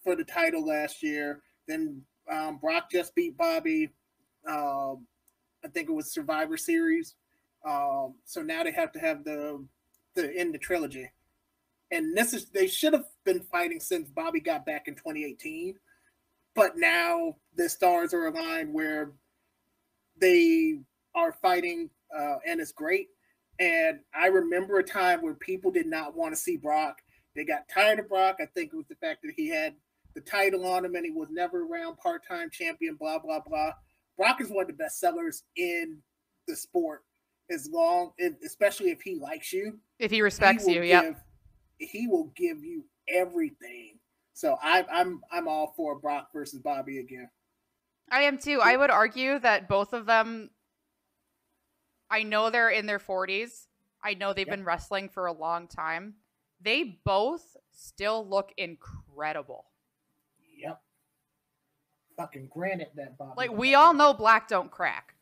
[0.04, 1.42] for the title last year.
[1.66, 3.90] Then um, Brock just beat Bobby.
[4.46, 5.06] Um,
[5.64, 7.14] I think it was Survivor Series.
[7.64, 9.64] Um, so now they have to have the
[10.14, 11.10] the end the trilogy.
[11.90, 15.74] And this is they should have been fighting since Bobby got back in 2018.
[16.54, 19.12] But now the stars are aligned where
[20.20, 20.80] they
[21.14, 23.08] are fighting uh, and it's great.
[23.60, 26.98] And I remember a time where people did not want to see Brock.
[27.34, 28.36] They got tired of Brock.
[28.40, 29.74] I think it was the fact that he had
[30.14, 33.72] the title on him and he was never around part-time champion, blah, blah, blah.
[34.16, 35.98] Brock is one of the best sellers in
[36.46, 37.02] the sport
[37.50, 38.12] as long
[38.44, 39.78] especially if he likes you.
[39.98, 41.12] If he he respects will you, yeah.
[41.78, 43.98] He will give you everything.
[44.34, 47.28] So I, I'm I'm all for Brock versus Bobby again.
[48.10, 48.60] I am too.
[48.62, 50.50] I would argue that both of them
[52.10, 53.66] I know they're in their 40s.
[54.02, 54.56] I know they've Yep.
[54.56, 56.16] been wrestling for a long time.
[56.60, 59.66] They both still look incredible.
[60.56, 60.82] Yep.
[62.16, 63.34] Fucking granted that Bobby.
[63.36, 65.14] Like we all know black don't crack.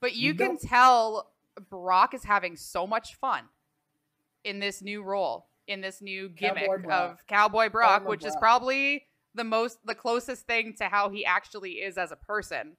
[0.00, 1.32] But you can tell
[1.68, 3.48] Brock is having so much fun
[4.44, 8.36] in this new role, in this new gimmick Cowboy of Cowboy Brock, Cowboy which is
[8.36, 12.76] probably the most the closest thing to how he actually is as a person.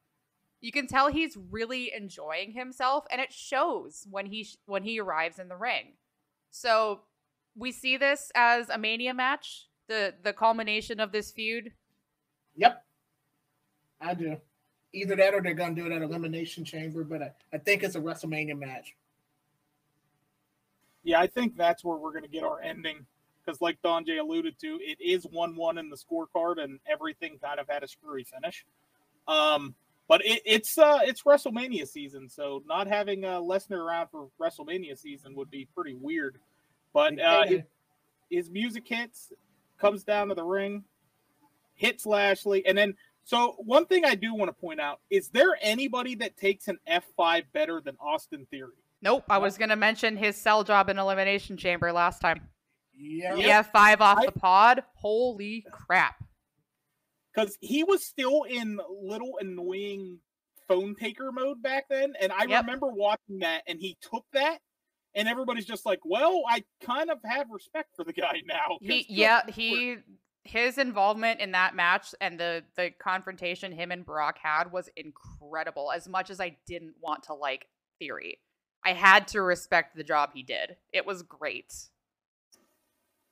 [0.61, 4.99] You can tell he's really enjoying himself and it shows when he sh- when he
[4.99, 5.93] arrives in the ring.
[6.51, 7.01] So,
[7.55, 11.73] we see this as a mania match, the the culmination of this feud.
[12.55, 12.83] Yep.
[14.01, 14.37] I do.
[14.93, 17.95] Either that or they're gonna do it at Elimination Chamber, but I, I think it's
[17.95, 18.95] a WrestleMania match.
[21.03, 23.05] Yeah, I think that's where we're going to get our ending
[23.43, 27.59] because, like Don J alluded to, it is one-one in the scorecard, and everything kind
[27.59, 28.65] of had a screwy finish.
[29.27, 29.75] Um,
[30.09, 34.97] but it, it's uh, it's WrestleMania season, so not having uh, Lesnar around for WrestleMania
[34.97, 36.39] season would be pretty weird.
[36.93, 37.61] But uh, his,
[38.29, 39.31] his music hits,
[39.77, 40.83] comes down to the ring,
[41.75, 42.95] hits Lashley, and then.
[43.25, 46.79] So one thing I do want to point out is there anybody that takes an
[46.89, 48.73] F5 better than Austin Theory?
[49.03, 52.41] Nope, I was gonna mention his cell job in Elimination Chamber last time.
[52.97, 53.35] yeah.
[53.59, 54.83] F five off I- the pod.
[54.95, 56.23] Holy crap!
[57.33, 60.19] Because he was still in little annoying
[60.67, 62.13] phone taker mode back then.
[62.19, 62.63] And I Yep.
[62.63, 64.61] remember watching that, and he took that,
[65.15, 69.05] and everybody's just like, "Well, I kind of have respect for the guy now." He,
[69.09, 69.97] yeah, he,
[70.43, 75.91] his involvement in that match and the the confrontation him and Brock had was incredible.
[75.91, 77.67] As much as I didn't want to like
[77.99, 78.39] Theory,
[78.85, 80.77] I had to respect the job he did.
[80.93, 81.73] It was great.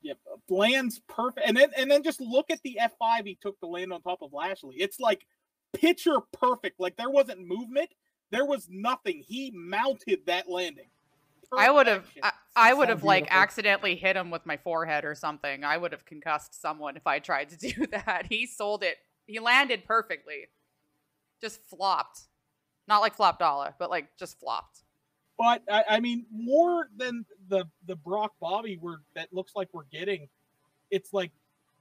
[0.03, 0.17] Yep,
[0.49, 3.67] lands perfect, and then and then just look at the F five he took to
[3.67, 4.75] land on top of Lashley.
[4.77, 5.25] It's like
[5.73, 6.79] picture perfect.
[6.79, 7.89] Like there wasn't movement,
[8.31, 9.23] there was nothing.
[9.25, 10.89] He mounted that landing.
[11.55, 15.05] I would have, I, I would So have like accidentally hit him with my forehead
[15.05, 15.63] or something.
[15.63, 18.27] I would have concussed someone if I tried to do that.
[18.29, 18.97] He sold it.
[19.25, 20.47] He landed perfectly.
[21.41, 22.21] Just flopped.
[22.87, 24.83] Not like flop dollar, but like just flopped.
[25.37, 29.85] But I, I mean, more than the the Brock Bobby we're that looks like we're
[29.91, 30.27] getting,
[30.91, 31.31] it's like,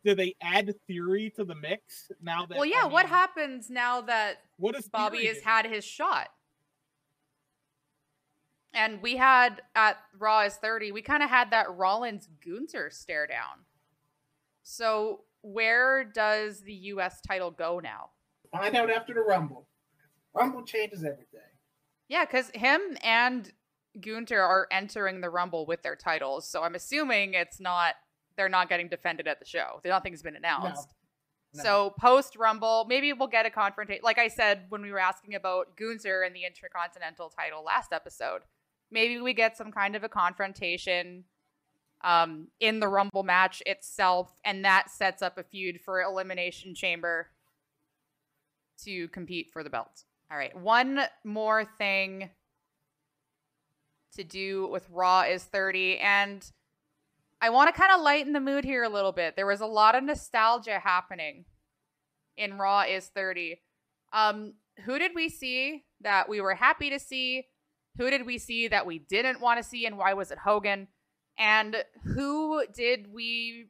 [0.04, 2.56] do they add theory to the mix now that?
[2.56, 2.84] Well, yeah.
[2.84, 5.42] I what happens now that What does Bobby has do?
[5.44, 6.28] had his shot?
[8.74, 13.26] And we had at Raw is 30, we kind of had that Rollins Gunther stare
[13.26, 13.64] down.
[14.62, 18.10] So where does the US title go now?
[18.52, 19.66] Find out after the Rumble.
[20.34, 21.40] Rumble changes everything.
[22.08, 23.50] Yeah, because him and
[24.00, 26.48] Gunther are entering the Rumble with their titles.
[26.48, 27.94] So I'm assuming it's not
[28.36, 29.80] they're not getting defended at the show.
[29.84, 30.88] Nothing's been announced.
[31.54, 31.62] No.
[31.62, 34.02] So post Rumble, maybe we'll get a confrontation.
[34.04, 38.42] Like I said when we were asking about Gunther and the Intercontinental title last episode,
[38.90, 41.24] maybe we get some kind of a confrontation
[42.04, 47.28] um, in the Rumble match itself, and that sets up a feud for Elimination Chamber
[48.84, 50.04] to compete for the belt.
[50.30, 50.54] All right.
[50.56, 52.30] One more thing
[54.14, 55.98] to do with Raw is 30.
[55.98, 56.48] And
[57.40, 59.36] I want to kind of lighten the mood here a little bit.
[59.36, 61.44] There was a lot of nostalgia happening
[62.36, 63.60] in Raw is 30.
[64.12, 64.54] Um,
[64.84, 67.46] who did we see that we were happy to see?
[67.98, 69.86] Who did we see that we didn't want to see?
[69.86, 70.88] And why was it Hogan?
[71.38, 73.66] And who did we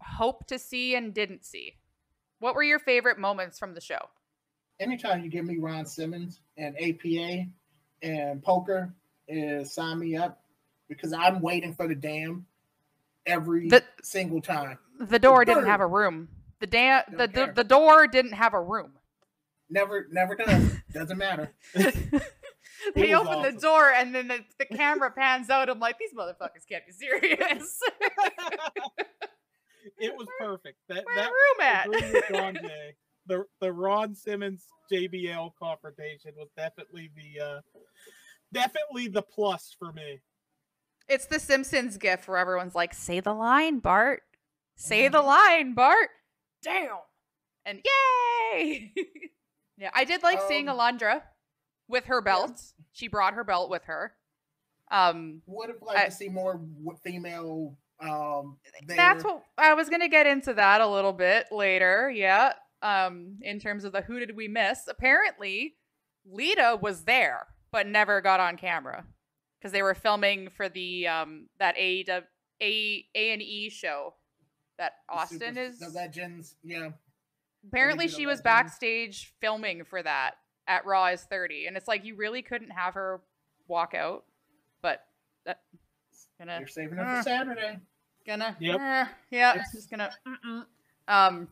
[0.00, 1.76] hope to see and didn't see?
[2.38, 4.08] What were your favorite moments from the show?
[4.80, 7.46] Anytime you give me Ron Simmons and APA
[8.02, 8.92] and poker,
[9.28, 10.42] is sign me up
[10.88, 12.46] because I'm waiting for the dam
[13.26, 14.78] every the, single time.
[15.00, 16.28] The door the didn't have a room.
[16.60, 18.92] The dam the, the, the door didn't have a room.
[19.70, 20.72] Never never does.
[20.92, 21.52] Doesn't matter.
[21.74, 23.54] they open awesome.
[23.54, 25.68] the door and then the, the camera pans out.
[25.68, 27.80] I'm like, these motherfuckers can't be serious.
[29.98, 30.78] it was perfect.
[30.88, 31.86] That Where that room at?
[33.26, 37.60] the the Ron Simmons JBL confrontation was definitely the uh
[38.52, 40.20] definitely the plus for me.
[41.08, 44.22] It's the Simpsons gif where everyone's like, "Say the line, Bart.
[44.76, 45.26] Say the mm-hmm.
[45.26, 46.10] line, Bart."
[46.62, 46.98] Damn.
[47.64, 48.92] And yay!
[49.78, 51.22] yeah, I did like um, seeing Alundra
[51.88, 52.60] with her belt.
[52.92, 54.14] She brought her belt with her.
[54.90, 56.60] Um, would have liked I, to see more
[57.02, 57.76] female.
[58.00, 62.10] Um, that's what I was gonna get into that a little bit later.
[62.14, 62.54] Yeah.
[62.82, 64.88] Um, in terms of the who did we miss?
[64.88, 65.76] Apparently,
[66.26, 69.04] Lita was there but never got on camera
[69.58, 72.04] because they were filming for the um that A
[72.60, 74.14] A A and E show
[74.78, 76.56] that Austin super, is the Legends.
[76.62, 76.90] Yeah.
[77.68, 80.34] Apparently, she was backstage filming for that
[80.66, 83.20] at Raw is 30, and it's like you really couldn't have her
[83.68, 84.24] walk out,
[84.82, 85.04] but
[85.46, 85.60] that
[86.38, 87.78] gonna you're saving her uh, for Saturday.
[88.26, 88.80] Gonna yep.
[88.80, 90.10] Uh, yeah, it's, just gonna.
[91.08, 91.48] Um,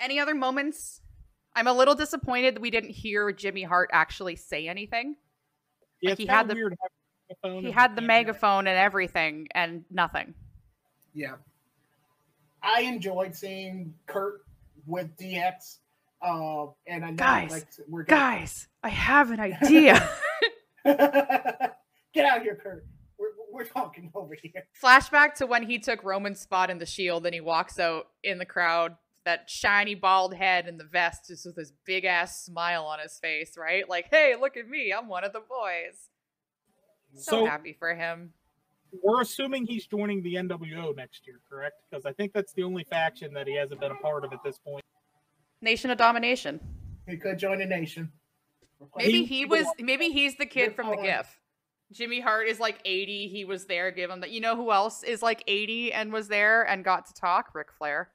[0.00, 1.02] any other moments
[1.54, 5.16] I'm a little disappointed that we didn't hear Jimmy Hart actually say anything.
[6.00, 6.76] Yeah, like he had the
[7.42, 10.34] he had the megaphone and everything and nothing.
[11.14, 11.34] Yeah.
[12.62, 14.42] I enjoyed seeing Kurt
[14.86, 15.78] with DX.
[16.22, 20.06] Uh, and I know guys, like, we're guys, I have an idea.
[20.84, 22.84] Get out of here, Kurt.
[23.18, 24.66] We're, we're talking over here.
[24.82, 28.38] Flashback to when he took Roman's spot in the Shield, and he walks out in
[28.38, 32.84] the crowd that shiny bald head and the vest just with this big ass smile
[32.84, 33.88] on his face, right?
[33.88, 36.08] Like, hey, look at me, I'm one of the boys.
[37.14, 38.32] So, so happy for him.
[39.02, 41.76] We're assuming he's joining the NWO next year, correct?
[41.88, 44.42] Because I think that's the only faction that he hasn't been a part of at
[44.44, 44.84] this point.
[45.62, 46.58] Nation of Domination.
[47.06, 48.10] He could join a nation.
[48.96, 49.66] Maybe he, he was.
[49.78, 51.38] Maybe he's the kid from the GIF.
[51.92, 53.28] Jimmy Hart is like 80.
[53.28, 53.90] He was there.
[53.90, 54.30] Give him that.
[54.30, 57.54] You know who else is like 80 and was there and got to talk?
[57.54, 58.10] Ric Flair.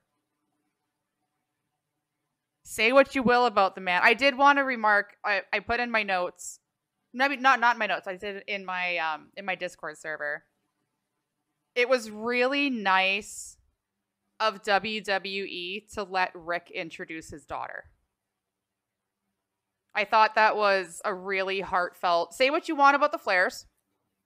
[2.67, 4.01] Say what you will about the man.
[4.03, 5.17] I did want to remark.
[5.23, 6.59] I, I put in my notes.
[7.13, 8.07] Maybe not not my notes.
[8.07, 10.43] I did in my um in my Discord server.
[11.75, 13.57] It was really nice
[14.39, 17.83] of WWE to let Ric introduce his daughter.
[19.93, 22.33] I thought that was a really heartfelt.
[22.33, 23.65] Say what you want about the Flairs.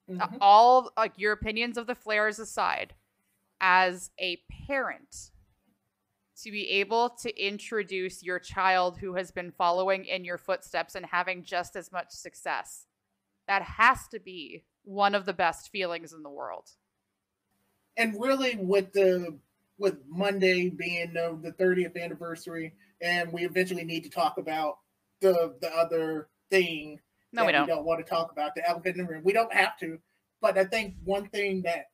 [0.10, 0.38] Mm-hmm.
[0.42, 2.96] all like your opinions of the Flairs aside,
[3.62, 5.30] as a parent
[6.44, 11.06] to be able to introduce your child who has been following in your footsteps and
[11.06, 12.86] having just as much success.
[13.48, 16.70] That has to be one of the best feelings in the world.
[17.98, 19.38] And really, with the
[19.78, 24.78] with Monday being uh, the 30th anniversary, and we eventually need to talk about
[25.22, 27.00] the the other thing.
[27.32, 27.64] No, we don't.
[27.64, 29.24] We don't want to talk about the elephant in the room.
[29.24, 30.00] We don't have to,
[30.42, 31.86] but I think one thing that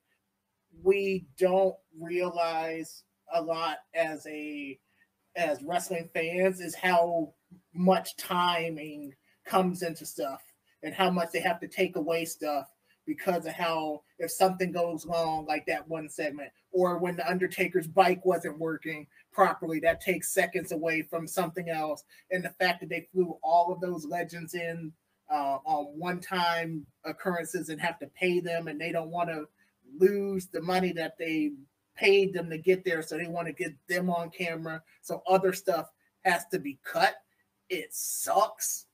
[0.83, 4.79] we don't realize a lot as a
[5.35, 7.33] as wrestling fans is how
[7.73, 9.13] much timing
[9.45, 10.41] comes into stuff
[10.83, 12.67] and how much they have to take away stuff
[13.05, 17.87] because of how if something goes wrong like that one segment or when the undertaker's
[17.87, 22.03] bike wasn't working properly that takes seconds away from something else.
[22.31, 24.91] And the fact that they flew all of those legends in
[25.29, 29.47] uh, on one time occurrences and have to pay them and they don't want to
[29.99, 31.51] lose the money that they
[31.95, 34.81] paid them to get there, so they want to get them on camera.
[35.01, 35.89] So other stuff
[36.23, 37.15] has to be cut.
[37.69, 38.85] It sucks,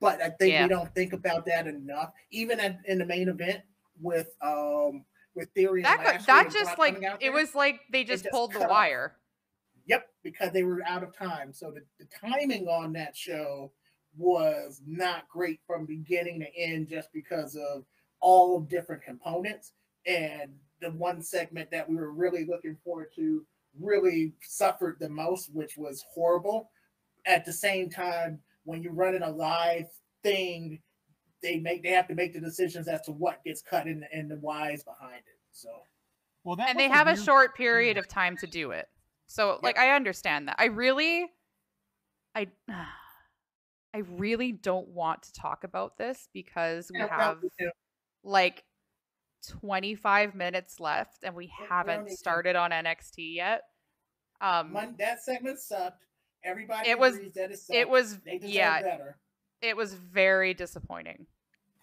[0.00, 0.62] but I think yeah.
[0.64, 2.12] we don't think about that enough.
[2.30, 3.60] Even at, in the main event
[4.00, 5.04] with um
[5.34, 8.66] with Theory, that, that just like it there, was like they just, just pulled the
[8.68, 9.12] wire.
[9.14, 9.20] Off.
[9.86, 11.52] Yep, because they were out of time.
[11.52, 13.72] So the, the timing on that show
[14.16, 17.84] was not great from beginning to end, just because of
[18.20, 19.72] all different components
[20.06, 23.46] and the one segment that we were really looking forward to
[23.78, 26.70] really suffered the most, which was horrible.
[27.26, 29.88] At the same time, when you're running a live
[30.22, 30.82] thing,
[31.42, 34.30] they make they have to make the decisions as to what gets cut and, and
[34.30, 35.40] the whys behind it.
[35.52, 35.84] So
[36.44, 38.88] Well, that and they the have a short period of time to do it.
[39.26, 40.56] So like I understand that.
[40.58, 41.30] I really
[42.34, 42.48] I
[43.94, 47.72] I really don't want to talk about this because we Yeah, have well, you know,
[48.22, 48.64] like
[49.48, 53.62] 25 minutes left and we we haven't need started on NXT yet.
[54.40, 56.04] Um Mon- that segment sucked.
[56.42, 59.18] Everybody It was- agrees that it it was they yeah, better.
[59.60, 61.26] it was very disappointing.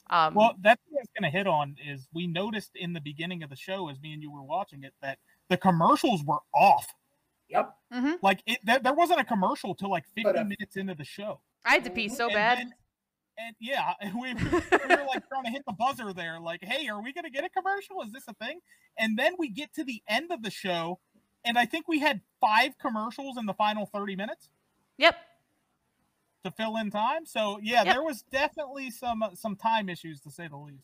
[0.09, 3.01] Um Well, that's what I was going to hit on is we noticed in the
[3.01, 6.39] beginning of the show as me and you were watching it that the commercials were
[6.55, 6.93] off.
[7.49, 7.75] Yep.
[7.93, 8.11] Mm-hmm.
[8.21, 11.05] Like it, there, there wasn't a commercial till like 50 But, uh, minutes into the
[11.05, 11.41] show.
[11.65, 12.11] I had to pee Mhm.
[12.11, 12.57] so And bad.
[12.59, 12.73] then-
[13.37, 17.01] and yeah, we, we were like trying to hit the buzzer there, like, hey, are
[17.01, 18.01] we going to get a commercial?
[18.01, 18.59] Is this a thing?
[18.97, 20.99] And then we get to the end of the show,
[21.45, 24.49] and I think we had five commercials in the final 30 minutes
[24.97, 25.15] Yep.
[26.43, 27.25] to fill in time.
[27.25, 27.93] So yeah, Yep.
[27.93, 30.83] there was definitely some uh, some time issues to say the least.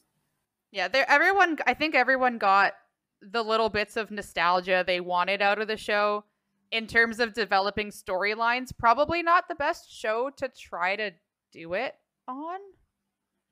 [0.72, 2.74] Yeah, there everyone I think everyone got
[3.22, 6.26] the little bits of nostalgia they wanted out of the show
[6.72, 8.72] in terms of developing storylines.
[8.78, 11.12] Probably not the best show to try to
[11.52, 11.96] do it
[12.28, 12.60] on.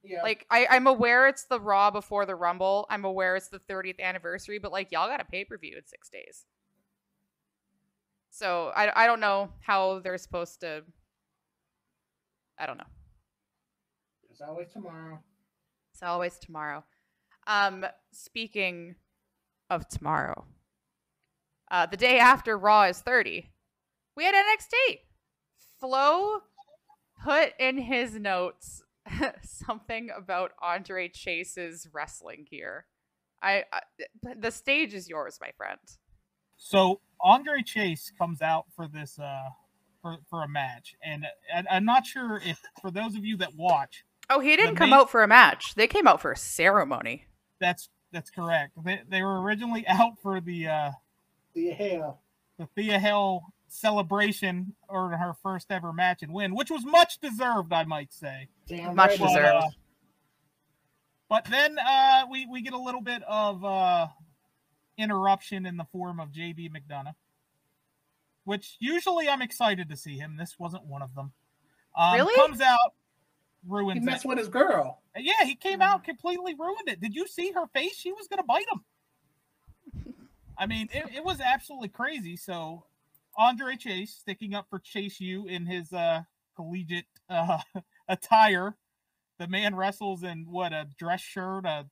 [0.03, 0.24] Yeah.
[0.24, 2.88] Like I, I'm aware it's the Raw before the Rumble.
[2.89, 5.86] I'm aware it's the 30th anniversary, but like y'all got a pay per view in
[5.86, 6.45] six days.
[8.32, 10.84] So I I don't know how they're supposed to.
[12.57, 12.84] I don't know.
[14.32, 15.19] It's always tomorrow.
[15.93, 16.84] It's always tomorrow.
[17.47, 18.95] Um, speaking
[19.69, 20.45] of tomorrow,
[21.69, 23.51] uh, the day after Raw is 30,
[24.15, 24.99] we had NXT.
[25.80, 26.41] Flo
[27.24, 28.84] put in his notes
[29.43, 32.86] something about Andre Chase's wrestling gear.
[33.41, 33.82] I, I
[34.38, 35.80] the stage is yours, my friend.
[36.57, 39.49] So Andre Chase comes out for this uh
[40.01, 43.55] for, for a match, and I, I'm not sure if for those of you that
[43.55, 45.76] watch, Oh, he didn't come main- out for a match.
[45.76, 47.26] They came out for a ceremony.
[47.59, 48.74] that's that's correct.
[48.84, 50.91] They they were originally out for the uh
[51.53, 52.22] The hell.
[52.59, 53.41] the Thea Hail
[53.74, 58.49] celebration or her first ever match and win, which was much deserved, I might say.
[58.67, 59.55] Damn Much right it But, deserved.
[59.65, 59.69] uh,
[61.30, 64.07] but then uh, we we get a little bit of uh,
[64.97, 67.15] interruption in the form of JD McDonagh,
[68.43, 70.36] which usually I'm excited to see him.
[70.38, 71.32] This wasn't one of them.
[71.95, 72.36] Um, Really?
[72.36, 72.78] Comes out,
[73.63, 74.28] He ruins messed it.
[74.28, 74.99] with his girl.
[75.15, 76.99] Yeah, he came out completely ruined it.
[76.99, 77.95] Did you see her face?
[77.95, 80.13] She was gonna bite him.
[80.57, 82.36] I mean, it, it was absolutely crazy.
[82.36, 82.84] So,
[83.38, 86.22] Andre Chase sticking up for Chase U in his uh,
[86.56, 87.60] collegiate uh,
[88.08, 88.76] attire.
[89.40, 91.86] The man wrestles in what a dress shirt, a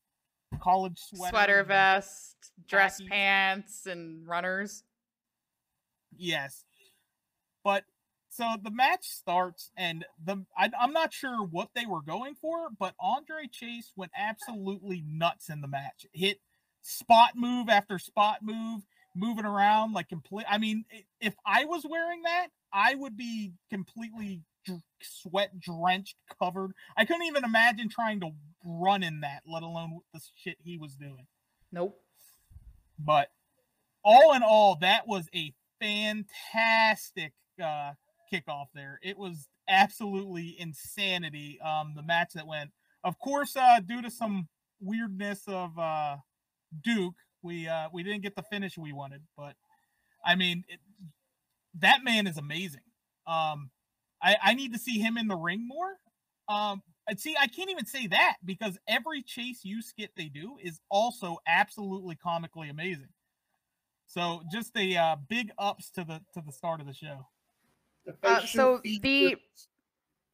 [0.61, 2.35] college sweater, Sweater vest,
[2.67, 3.09] dress khakis.
[3.09, 4.83] pants, and runners.
[6.15, 6.65] Yes,
[7.63, 7.83] but
[8.29, 12.69] so the match starts, and the I, I'm not sure what they were going for,
[12.77, 16.05] but Andre Chase went absolutely nuts in the match.
[16.13, 16.39] Hit
[16.81, 18.83] spot move after spot move,
[19.15, 20.45] moving around like complete.
[20.49, 20.85] I mean,
[21.19, 24.41] if I was wearing that, I would be completely
[25.01, 26.71] sweat drenched, covered.
[26.97, 28.31] I couldn't even imagine trying to
[28.63, 31.27] run in that, let alone the shit he was doing.
[31.71, 31.99] Nope.
[32.97, 33.29] But
[34.03, 37.93] all in all, that was a fantastic uh,
[38.31, 38.99] kickoff there.
[39.01, 41.59] It was absolutely insanity.
[41.61, 42.71] Um, the match that went,
[43.03, 44.49] of course, uh, due to some
[44.81, 46.17] weirdness of uh,
[46.83, 49.21] Duke, we uh, we didn't get the finish we wanted.
[49.37, 49.55] But
[50.25, 50.79] I mean, it,
[51.79, 52.81] that man is amazing.
[53.27, 53.69] Um,
[54.21, 55.97] I, I need to see him in the ring more.
[56.47, 60.57] Um, and see, I can't even say that because every Chase U skit they do
[60.61, 63.09] is also absolutely comically amazing.
[64.07, 67.27] So just a uh, big ups to the to the start of the show.
[68.05, 69.35] The Uh, so the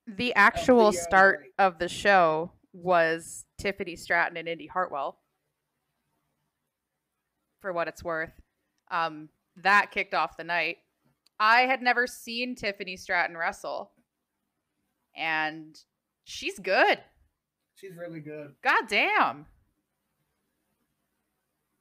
[0.07, 5.19] the actual uh, start of the show was Tiffany Stratton and Indi Hartwell.
[7.65, 8.39] For what it's worth,
[8.91, 10.77] um, that kicked off the night.
[11.39, 13.91] I had never seen Tiffany Stratton wrestle,
[15.17, 15.75] and
[16.25, 16.99] she's good.
[17.73, 18.53] she's really good.
[18.63, 19.47] God damn.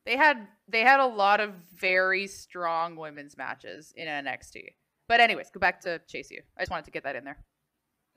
[0.07, 4.69] They had they had a lot of very strong women's matches in NXT.
[5.07, 6.41] But anyways, go back to Chase U.
[6.57, 7.45] I just wanted to get that in there.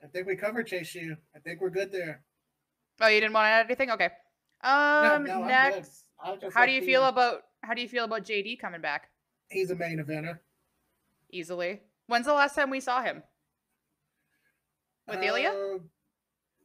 [0.02, 1.18] I think we covered Chase U.
[1.36, 2.22] I think we're good there.
[3.02, 3.90] Oh, you didn't want to add anything?
[3.90, 4.08] Okay.
[4.62, 5.48] Um no, good.
[5.48, 8.58] next I was just how do you feel about how do you feel about JD
[8.60, 9.10] coming back
[9.50, 10.38] He's a main eventer.
[11.30, 11.80] easily?
[12.06, 13.22] When's the last time we saw him?
[15.06, 15.76] With Ilja?
[15.76, 15.78] Uh,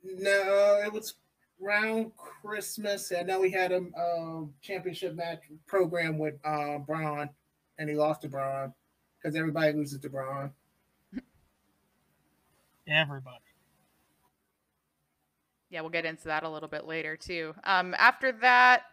[0.04, 1.16] no, it was
[1.64, 3.12] around Christmas.
[3.18, 7.30] I know we had a um, championship match program with uh, Bron,
[7.78, 8.74] and he lost to Bron
[9.22, 10.52] because everybody loses to Bron.
[12.86, 13.38] Everybody.
[15.70, 17.56] Yeah, we'll get into that a little bit later too.
[17.64, 18.84] Um, after that,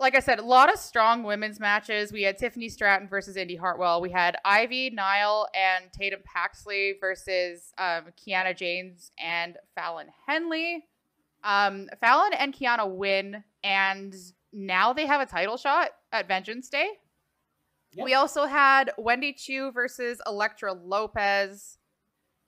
[0.00, 2.10] like I said, a lot of strong women's matches.
[2.10, 4.00] We had Tiffany Stratton versus Indi Hartwell.
[4.00, 10.86] We had Ivy, Nile, and Tatum Paxley versus um, Kiana James and Fallon Henley.
[11.44, 14.14] Um, Fallon and Kiana win, and
[14.54, 16.88] now they have a title shot at Vengeance Day.
[17.92, 18.04] Yep.
[18.04, 21.76] We also had Wendy Choo versus Elektra Lopez.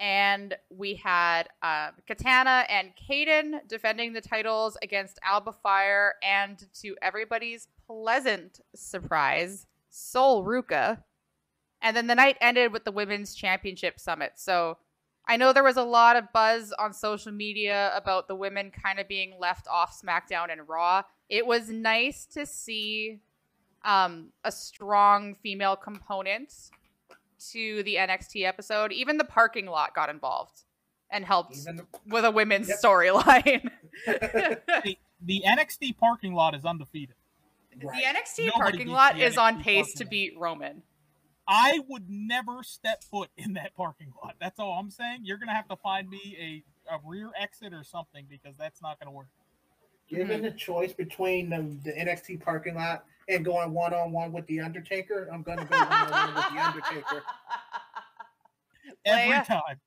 [0.03, 6.97] And we had uh, Katana and Kayden defending the titles against Alba Fyre, and to
[7.01, 11.05] everybody's pleasant surprise, Sol Ruca.
[11.81, 14.33] And then the night ended with the Women's Championship Summit.
[14.35, 14.77] So
[15.29, 18.99] I know there was a lot of buzz on social media about the women kind
[18.99, 21.03] of being left off SmackDown and Raw.
[21.29, 23.21] It was nice to see
[23.85, 26.53] um, a strong female component
[27.51, 28.93] to the NXT episode.
[28.93, 30.63] Even the parking lot got involved
[31.11, 32.79] and helped the- with a women's Yep.
[32.79, 33.71] storyline.
[34.05, 37.15] The, the NXT parking lot is undefeated.
[37.83, 38.03] Right.
[38.03, 40.83] The NXT Nobody parking lot the is on pace to beat Roman.
[41.47, 44.37] I would never step foot in that parking lot.
[44.41, 45.21] That's all I'm saying.
[45.25, 48.99] You're gonna have to find me a, a rear exit or something because that's not
[48.99, 49.29] gonna work.
[50.09, 50.45] Given mm-hmm.
[50.45, 54.61] the choice between the, the NXT parking lot and going one on one with the
[54.61, 57.23] Undertaker, I'm gonna go one on one with the Undertaker.
[59.05, 59.81] Every time.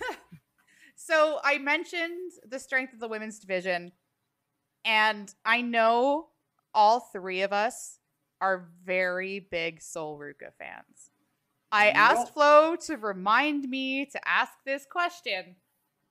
[0.96, 3.92] so I mentioned the strength of the women's division,
[4.84, 6.28] and I know
[6.74, 7.98] all three of us
[8.40, 11.10] are very big Sol Ruca fans.
[11.70, 11.96] I Yep.
[11.96, 15.56] asked Flo to remind me to ask this question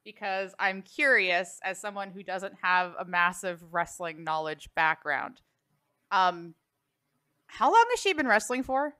[0.03, 5.41] because I'm curious as someone who doesn't have a massive wrestling knowledge background.
[6.11, 6.55] Um,
[7.47, 8.93] how long has she been wrestling for?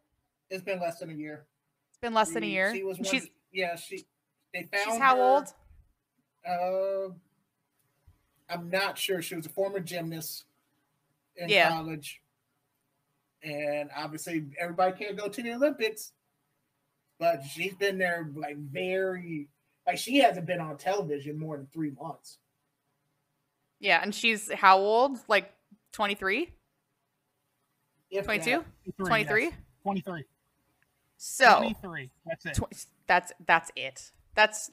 [0.49, 1.45] It's been less than a year.
[1.89, 2.73] It's been less than a year.
[2.73, 3.75] She was one, she's yeah.
[3.75, 4.05] She
[4.53, 5.47] they found she's how her, old?
[6.47, 7.13] Uh,
[8.53, 9.21] I'm not sure.
[9.21, 10.45] She was a former gymnast
[11.37, 11.69] in Yeah.
[11.69, 12.21] college,
[13.43, 16.11] and obviously everybody can't go to the Olympics,
[17.19, 19.47] but she's been there like very
[19.87, 22.37] like she hasn't been on television more than three months.
[23.79, 25.17] Yeah, and she's how old?
[25.27, 25.53] Like
[25.93, 26.49] 23?
[28.11, 28.63] If 22?
[28.97, 29.05] that.
[29.05, 29.43] 23?
[29.45, 29.53] yes.
[29.83, 30.25] 23.
[31.17, 32.09] So 23.
[32.25, 32.53] That's it.
[32.55, 34.11] tw- that's that's it.
[34.35, 34.71] That's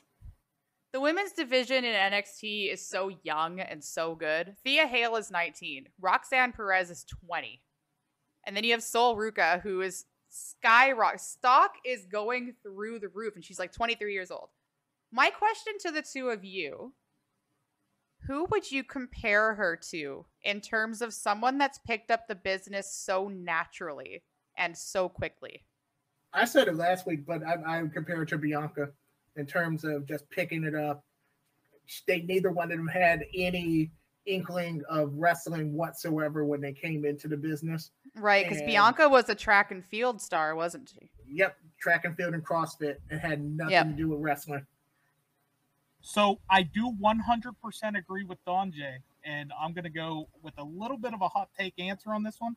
[0.93, 4.57] the women's division in NXT is so young and so good.
[4.64, 5.89] Thea Hail is 19.
[6.01, 7.61] Roxanne Perez is 20.
[8.47, 11.20] And then you have Sol Ruca, who is skyrock.
[11.20, 14.49] Stock is going through the roof, and she's like 23 years old.
[15.12, 16.95] My question to the two of you
[18.26, 22.92] who would you compare her to in terms of someone that's picked up the business
[22.92, 24.22] so naturally
[24.56, 25.64] and so quickly?
[26.32, 28.90] I said it last week, but I, I would compare it to Bianca
[29.36, 31.04] in terms of just picking it up.
[32.06, 33.90] They neither one of them had any
[34.26, 37.92] inkling of wrestling whatsoever when they came into the business.
[38.14, 41.09] Right, because Bianca was a track and field star, wasn't she?
[41.30, 42.97] Yep, track and field and CrossFit.
[43.10, 43.86] It had nothing Yep.
[43.86, 44.66] to do with wrestling.
[46.09, 50.64] So I do 100% agree with Don J, and I'm going to go with a
[50.64, 52.56] little bit of a hot take answer on this one.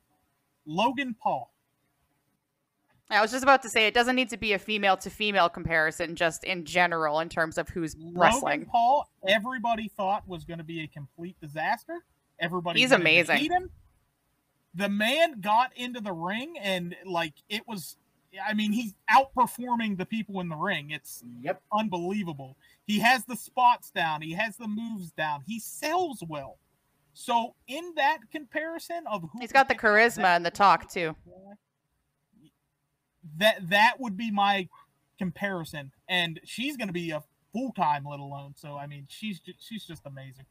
[0.65, 1.51] Logan Paul.
[3.09, 5.49] I was just about to say it doesn't need to be a female to female
[5.49, 8.61] comparison, just in general in terms of who's wrestling.
[8.61, 12.05] Logan Paul, everybody thought was going to be a complete disaster.
[12.39, 13.49] Everybody He's amazing.
[14.75, 17.97] The man got into the ring and like it was
[18.43, 20.91] I mean, he's outperforming the people in the ring.
[20.91, 21.61] It's Yep.
[21.73, 22.57] unbelievable.
[22.85, 26.57] He has the spots down, he has the moves down, he sells well.
[27.13, 31.15] So in that comparison of who He's got the charisma and the talk too.
[33.37, 34.67] That that would be my
[35.19, 37.21] comparison, and she's going to be a
[37.53, 38.53] full time, let alone.
[38.55, 40.45] So I mean, she's ju- she's just amazing.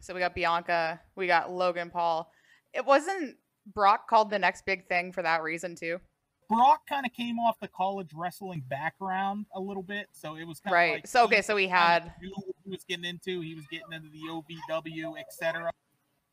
[0.00, 2.30] So we got Bianca, we got Logan Paul.
[2.72, 3.36] It wasn't
[3.74, 6.00] Brock called the next big thing for that reason too.
[6.48, 10.60] Brock kind of came off the college wrestling background a little bit, so it was
[10.60, 10.84] kind Right.
[10.84, 13.40] of like so okay, so he had knew what he was getting into.
[13.40, 15.70] He was getting into the OVW, etc.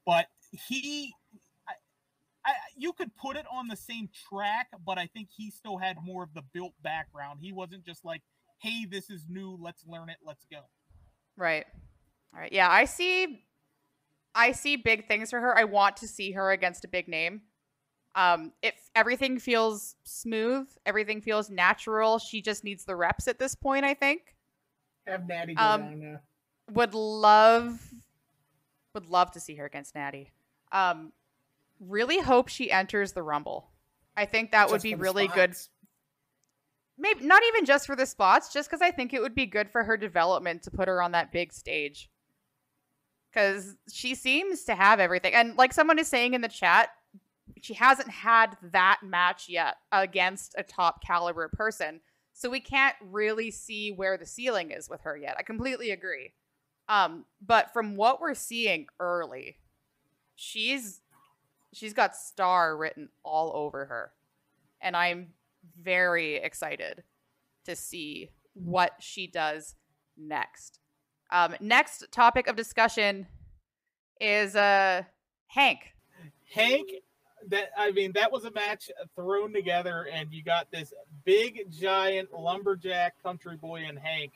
[0.05, 0.27] But
[0.67, 1.13] he,
[1.67, 1.73] I,
[2.45, 5.97] I, you could put it on the same track, but I think he still had
[6.03, 7.39] more of the built background.
[7.41, 8.21] He wasn't just like,
[8.59, 9.57] "Hey, this is new.
[9.61, 10.17] Let's learn it.
[10.25, 10.59] Let's go."
[11.37, 11.65] Right.
[12.33, 12.51] All right.
[12.51, 13.45] Yeah, I see
[14.33, 15.57] I see big things for her.
[15.57, 17.41] I want to see her against a big name.
[18.15, 22.19] Um if everything feels smooth, everything feels natural.
[22.19, 24.35] She just needs the reps at this point, I think.
[25.07, 26.19] Have Natty go Um, down.
[26.73, 27.79] Would love
[28.93, 30.29] would love to see her against Natty.
[30.71, 31.13] Um
[31.79, 33.69] really hope she enters the Rumble.
[34.15, 35.55] I think that would be really good
[36.97, 39.69] maybe not even just for the spots, just because I think it would be good
[39.69, 42.09] for her development to put her on that big stage.
[43.31, 45.33] Because she seems to have everything.
[45.33, 46.89] And like someone is saying in the chat,
[47.61, 52.01] she hasn't had that match yet against a top caliber person.
[52.33, 55.35] So we can't really see where the ceiling is with her yet.
[55.37, 56.33] I completely agree.
[56.89, 59.57] Um, but from what we're seeing early,
[60.35, 61.01] she's
[61.73, 64.11] she's got star written all over her.
[64.81, 65.33] And I'm
[65.79, 67.03] very excited
[67.65, 69.75] to see what she does
[70.17, 70.79] next.
[71.31, 73.27] Um, next topic of discussion
[74.19, 75.03] is uh
[75.47, 75.93] Hank.
[76.53, 76.89] Hank
[77.47, 80.93] that I mean that was a match thrown together and you got this
[81.25, 84.31] big giant lumberjack country boy and Hank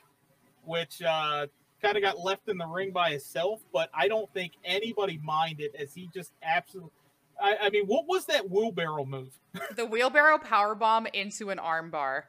[0.64, 1.46] which uh
[1.82, 5.74] kind of got left in the ring by himself but I don't think anybody minded
[5.78, 6.92] as he just absolutely
[7.40, 9.38] I, I mean what was that wheelbarrow move
[9.76, 12.22] the wheelbarrow power bomb into an armbar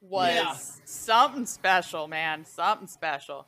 [0.00, 0.54] was yeah.
[0.84, 3.46] something special man something special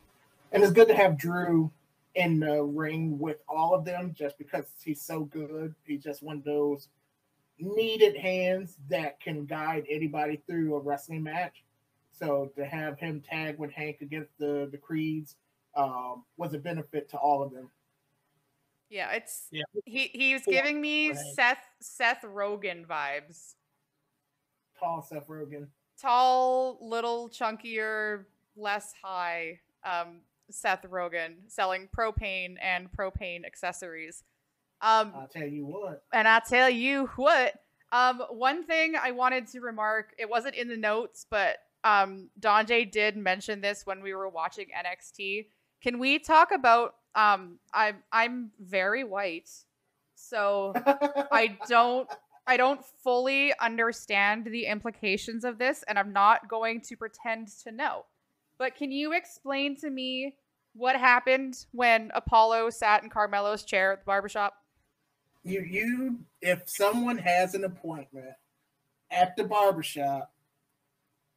[0.53, 1.71] and it's good to have Drew
[2.15, 5.75] in the ring with all of them just because he's so good.
[5.85, 6.89] He's just one of those
[7.59, 11.63] needed hands that can guide anybody through a wrestling match.
[12.13, 15.37] So to have him tag with Hank against the the Creeds
[15.75, 17.71] um, was a benefit to all of them.
[18.91, 19.63] Yeah, it's yeah.
[19.87, 23.55] he he was giving me Seth Seth Rogen vibes.
[24.79, 25.69] Tall Seth Rogen.
[25.99, 28.25] Tall, little chunkier,
[28.57, 29.61] less high.
[29.85, 30.21] Um,
[30.53, 34.25] Seth Rogen selling propane and propane accessories.
[34.81, 36.03] Um, I'll tell you what.
[36.13, 37.55] And I'll tell you what.
[37.93, 42.91] Um, one thing I wanted to remark, it wasn't in the notes, but um, Donjay
[42.91, 45.47] did mention this when we were watching NXT.
[45.83, 46.95] Can we talk about?
[47.15, 49.51] Um, I'm I'm very white,
[50.15, 50.73] so
[51.31, 52.09] I don't
[52.47, 57.73] I don't fully understand the implications of this, and I'm not going to pretend to
[57.73, 58.07] know.
[58.59, 60.37] But can you explain to me
[60.75, 64.55] what happened when Apollo sat in Carmelo's chair at the barbershop?
[65.45, 68.35] You you if someone has an appointment
[69.11, 70.33] at the barbershop,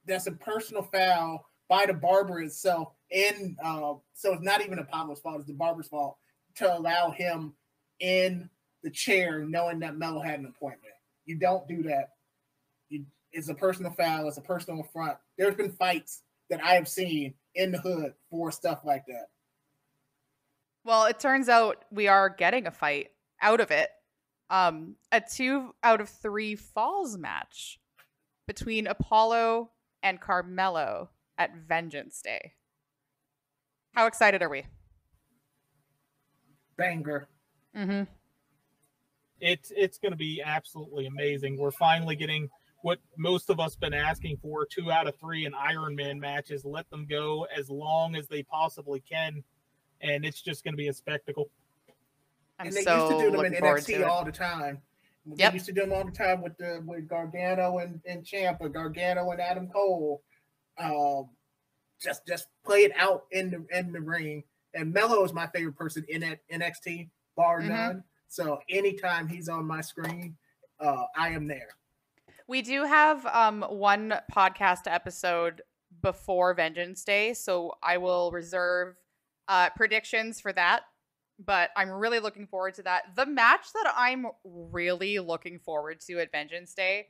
[0.05, 2.93] that's a personal foul by the barber itself.
[3.11, 6.17] And uh, so it's not even Apollo's fault, it's the barber's fault
[6.55, 7.53] to allow him
[7.99, 8.49] in
[8.83, 10.93] the chair knowing that Melo had an appointment.
[11.25, 12.09] You don't do that.
[12.89, 15.17] You, it's a personal foul, it's a personal affront.
[15.37, 19.27] There's been fights that I have seen in the hood for stuff like that.
[20.83, 23.09] Well, it turns out we are getting a fight
[23.41, 23.89] out of it.
[24.49, 27.79] Um, a two out of three falls match
[28.47, 29.71] between Apollo
[30.03, 32.53] and Carmelo at Vengeance Day.
[33.93, 34.65] How excited are we?
[36.77, 37.27] Banger.
[37.75, 38.03] Mm-hmm.
[39.39, 41.57] It's it's going to be absolutely amazing.
[41.57, 42.49] We're finally getting
[42.85, 46.63] what most of us been asking for two out of three in Iron Man matches.
[46.63, 49.43] Let them go as long as they possibly can,
[50.01, 51.49] and it's just going to be a spectacle.
[52.59, 54.83] I'm and they so used to do them in NXT all the time.
[55.25, 55.51] Yep.
[55.51, 58.71] They used to do them all the time with the with Gargano and, and Ciampa,
[58.71, 60.21] Gargano and Adam Cole.
[60.77, 61.29] Um,
[61.99, 64.43] just just play it out in the in the ring.
[64.75, 67.69] And Melo is my favorite person in at NXT, bar mm-hmm.
[67.69, 68.03] none.
[68.27, 70.37] So anytime he's on my screen,
[70.79, 71.69] uh, I am there.
[72.47, 75.61] We do have um, one podcast episode
[76.01, 78.95] before Vengeance Day, so I will reserve
[79.47, 80.81] uh, predictions for that.
[81.43, 83.15] But I'm really looking forward to that.
[83.15, 87.07] The match that I'm really looking forward to at Vengeance Day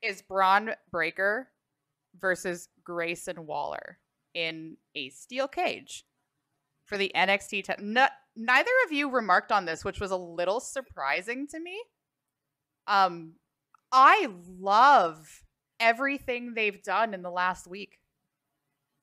[0.00, 1.48] is Bron Breakker
[2.18, 3.98] versus Grayson Waller
[4.34, 6.04] in a steel cage
[6.86, 7.64] for the NXT.
[7.64, 11.78] Te- neither of you remarked on this, which was a little surprising to me.
[12.86, 13.34] Um,
[13.92, 14.28] I
[14.58, 15.44] love
[15.78, 17.98] everything they've done in the last week.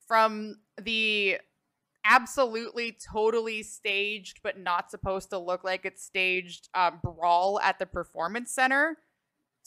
[0.08, 1.38] From the
[2.04, 7.86] absolutely totally staged but not supposed to look like it's staged uh, brawl at the
[7.86, 8.96] performance center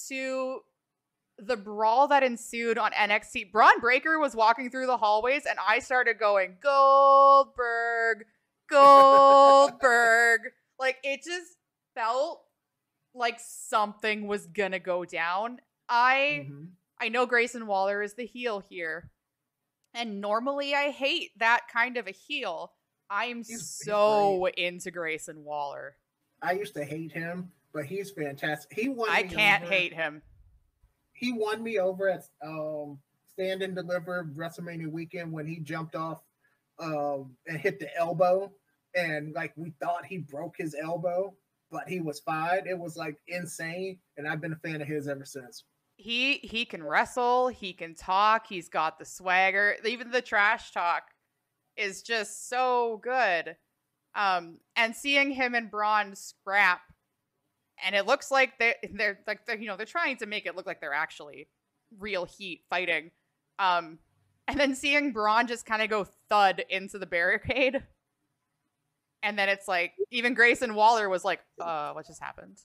[0.07, 0.59] to
[1.37, 3.51] the brawl that ensued on NXT.
[3.51, 8.25] Bron Breakker was walking through the hallways and I started going Goldberg,
[8.69, 10.41] Goldberg.
[10.79, 11.55] like it just
[11.95, 12.43] felt
[13.13, 15.59] like something was gonna go down.
[15.89, 16.65] I mm-hmm.
[16.99, 19.09] I know Grayson Waller is the heel here.
[19.93, 22.71] And normally I hate that kind of a heel.
[23.09, 25.97] I'm so into Grayson Waller.
[26.41, 28.77] I used to hate him, but he's fantastic.
[28.77, 29.09] He won.
[29.09, 29.71] I can't over.
[29.71, 30.21] hate him.
[31.13, 32.97] He won me over at um,
[33.31, 36.21] Stand and Deliver WrestleMania weekend when he jumped off
[36.79, 38.51] um, and hit the elbow,
[38.95, 41.35] and like we thought he broke his elbow,
[41.73, 42.67] but he was fine.
[42.67, 45.65] It was like insane, and I've been a fan of his ever since.
[45.97, 49.75] he he can wrestle, he can talk, he's got the swagger.
[49.85, 51.03] Even the trash talk
[51.77, 53.57] is just so good.
[54.15, 56.81] Um, and seeing him and Bron scrap,
[57.83, 60.55] and it looks like they they're like they're, you know they're trying to make it
[60.55, 61.47] look like they're actually
[61.99, 63.11] real heat fighting.
[63.59, 63.99] Um,
[64.47, 67.83] and then seeing Bron just kind of go thud into the barricade,
[69.23, 72.59] and then it's like even Grayson Waller was like, "Uh, what just happened?"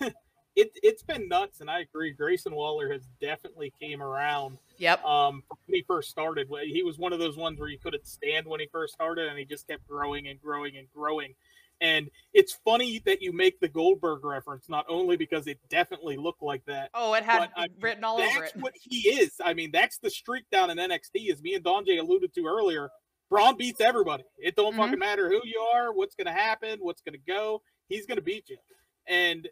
[0.00, 2.12] it it's been nuts, and I agree.
[2.12, 4.58] Grayson Waller has definitely came around.
[4.78, 5.04] Yep.
[5.04, 8.46] Um, when he first started, he was one of those ones where you couldn't stand
[8.46, 11.34] when he first started, and he just kept growing and growing and growing.
[11.82, 16.42] And it's funny that you make the Goldberg reference, not only because it definitely looked
[16.42, 16.90] like that.
[16.92, 18.52] Oh, it had but, written all over it.
[18.54, 19.32] That's what he is.
[19.42, 22.90] I mean, that's the streak down in NXT, as me and Donjay alluded to earlier.
[23.30, 24.24] Bron beats everybody.
[24.38, 24.80] It don't mm-hmm.
[24.80, 27.62] fucking matter who you are, what's going to happen, what's going to go.
[27.88, 28.58] He's going to beat you.
[29.06, 29.48] And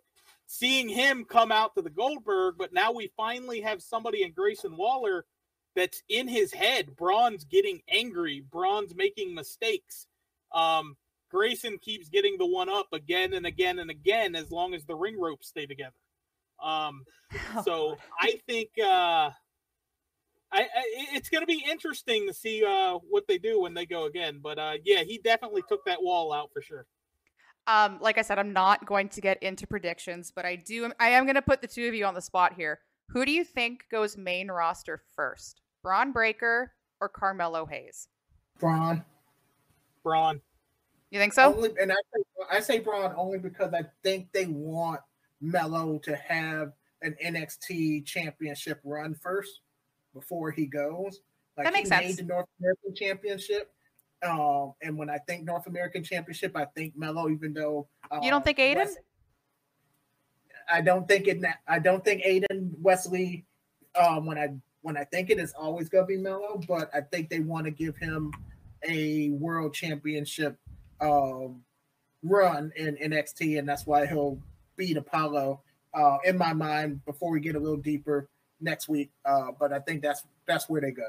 [0.46, 4.76] seeing him come out to the Goldberg, but now we finally have somebody in Grayson
[4.76, 5.24] Waller
[5.76, 6.96] that's in his head.
[6.96, 8.44] Bron's getting angry.
[8.50, 10.08] Bron's making mistakes.
[10.52, 10.96] Um,
[11.30, 14.96] Grayson keeps getting the one up again and again and again as long as the
[14.96, 15.94] ring ropes stay together.
[16.62, 17.04] Um,
[17.56, 19.30] oh, so I think uh,
[20.52, 20.66] I, I
[21.14, 24.40] it's going to be interesting to see uh, what they do when they go again.
[24.42, 26.86] But uh, yeah, he definitely took that wall out for sure.
[27.66, 30.90] Um, like I said, I'm not going to get into predictions, but I do.
[30.98, 32.80] I am going to put the two of you on the spot here.
[33.10, 38.08] Who do you think goes main roster first, Bron Breakker or Carmelo Hayes?
[38.58, 39.04] Bron.
[40.02, 40.40] Bron.
[41.10, 41.54] You think so?
[41.54, 45.00] Only, and I say, I say Bron only because I think they want
[45.40, 46.72] Melo to have
[47.02, 49.60] an NXT championship run first
[50.14, 51.20] before he goes.
[51.56, 52.06] Like that makes he sense.
[52.06, 53.72] Made the North American Championship.
[54.22, 57.28] Um, and when I think North American Championship, I think Melo.
[57.28, 58.98] Even though uh, you don't think Aiden, West,
[60.70, 61.42] I don't think it.
[61.66, 63.44] I don't think Aiden Wesley.
[63.98, 64.48] Um, when I
[64.82, 67.70] when I think it is always gonna be Melo, but I think they want to
[67.70, 68.32] give him
[68.88, 70.56] a World Championship
[71.00, 71.62] um,
[72.22, 74.40] run in NXT, and that's why he'll
[74.76, 75.62] beat Apollo.
[75.94, 78.28] Uh, in my mind, before we get a little deeper
[78.60, 81.08] next week, uh, but I think that's that's where they go.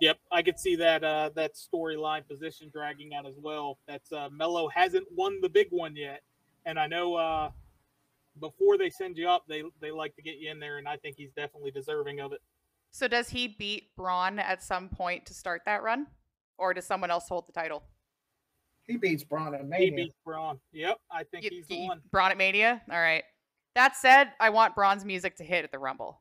[0.00, 3.78] Yep, I could see that uh, that storyline position dragging out as well.
[3.86, 6.22] That's uh, Melo hasn't won the big one yet,
[6.66, 7.50] and I know uh,
[8.40, 10.96] before they send you up, they they like to get you in there, and I
[10.96, 12.40] think he's definitely deserving of it.
[12.90, 16.06] So does he beat Bron at some point to start that run,
[16.58, 17.84] or does someone else hold the title?
[18.84, 19.84] He beats Bron at Mania.
[19.84, 20.58] He beats Bron.
[20.72, 22.00] Yep, I think you, he's the one.
[22.10, 22.82] Bron at Mania.
[22.90, 23.22] All right.
[23.74, 26.20] That said, I want Bron's music to hit at the Rumble.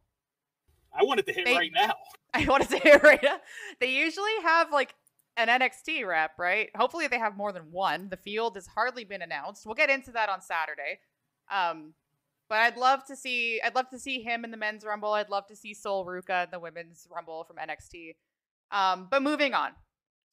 [0.94, 1.94] I want it to hit they, right now.
[2.34, 3.38] I want it to hit right now.
[3.80, 4.94] They usually have like
[5.38, 6.70] an NXT rep, right?
[6.76, 8.10] Hopefully they have more than one.
[8.10, 9.66] The field has hardly been announced.
[9.66, 11.00] We'll get into that on Saturday.
[11.50, 11.94] Um,
[12.50, 15.14] but I'd love to see I'd love to see him in the men's rumble.
[15.14, 18.16] I'd love to see Sol Ruca in the women's rumble from NXT.
[18.72, 19.72] Um, but moving on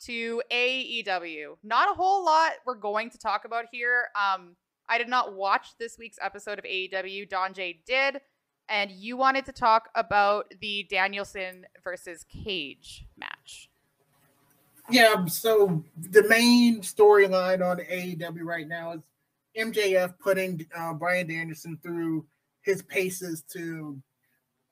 [0.07, 1.57] to AEW.
[1.63, 4.09] Not a whole lot we're going to talk about here.
[4.17, 4.57] Um,
[4.89, 7.29] I did not watch this week's episode of AEW.
[7.29, 8.21] Don J did
[8.69, 13.71] and you wanted to talk about the Danielson versus Cage match.
[14.91, 19.01] Yeah, so the main storyline on AEW right now is
[19.57, 22.27] MJF putting uh, Bryan Danielson through
[22.63, 24.01] his paces to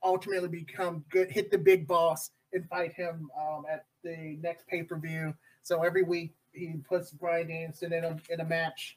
[0.02, 4.82] ultimately become good, hit the big boss, and fight him um, at the next pay
[4.82, 5.34] per view.
[5.62, 8.96] So every week he puts Bryan Danielson in a in a match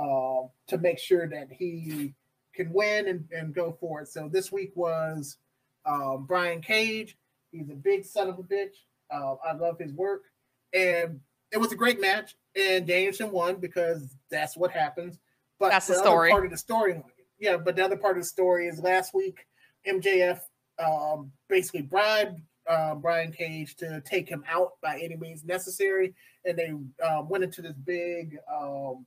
[0.00, 2.14] uh, to make sure that he
[2.54, 4.08] can win and, and go for it.
[4.08, 5.36] So this week was
[5.84, 7.16] um, Brian Cage.
[7.52, 8.76] He's a big son of a bitch.
[9.10, 10.22] Uh, I love his work.
[10.72, 11.20] And
[11.52, 12.36] it was a great match.
[12.56, 15.18] And Danielson won because that's what happens.
[15.58, 16.30] But that's the, the story.
[16.30, 17.02] part of the story.
[17.38, 19.46] Yeah, but the other part of the story is last week,
[19.86, 20.40] MJF
[20.78, 26.14] um, basically bribed uh, Brian Cage to take him out by any means necessary.
[26.44, 26.72] And they
[27.04, 29.06] uh, went into this big um,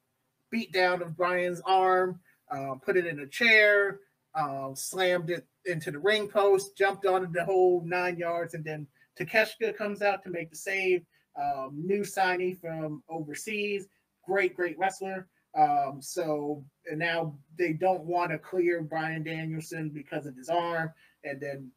[0.53, 2.19] beat down of Brian's arm
[2.53, 3.99] uh, put it in a chair,
[4.35, 8.85] uh, slammed it into the ring post, jumped on the whole nine yards, and then
[9.19, 11.03] Takeshita comes out to make the save.
[11.35, 13.87] Um, new signee from overseas,
[14.23, 15.27] great, great wrestler.
[15.57, 20.91] Um, so now they don't want to clear Bryan Danielson because of his arm,
[21.23, 21.71] and then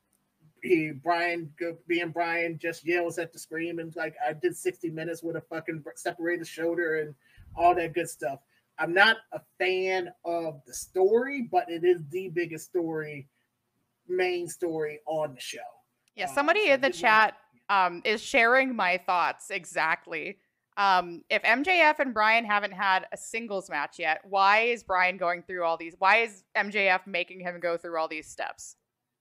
[0.63, 1.51] he Brian
[1.87, 5.43] being Brian just yells at the screen and like I did 60 minutes with a
[5.43, 7.15] fucking separated shoulder and
[7.55, 8.41] all that good stuff.
[8.79, 13.29] I'm not a fan of the story, but it is the biggest story,
[14.09, 15.59] main story on the show.
[16.15, 17.35] Yeah, somebody um, so in the chat
[17.69, 20.39] um, is sharing my thoughts exactly.
[20.77, 25.43] Um, if MJF and Brian haven't had a singles match yet, why is Brian going
[25.43, 25.95] through all these?
[25.99, 28.77] Why is MJF making him go through all these steps?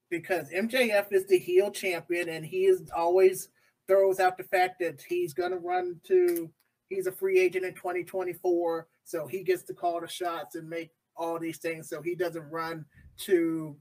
[0.10, 3.50] Because MJF is the heel champion, and he is always
[3.88, 6.52] throws out the fact that he's going to run to.
[6.90, 10.92] He's a free agent in 2024, so he gets to call the shots and make
[11.16, 11.88] all these things.
[11.88, 12.86] So he doesn't run
[13.20, 13.78] to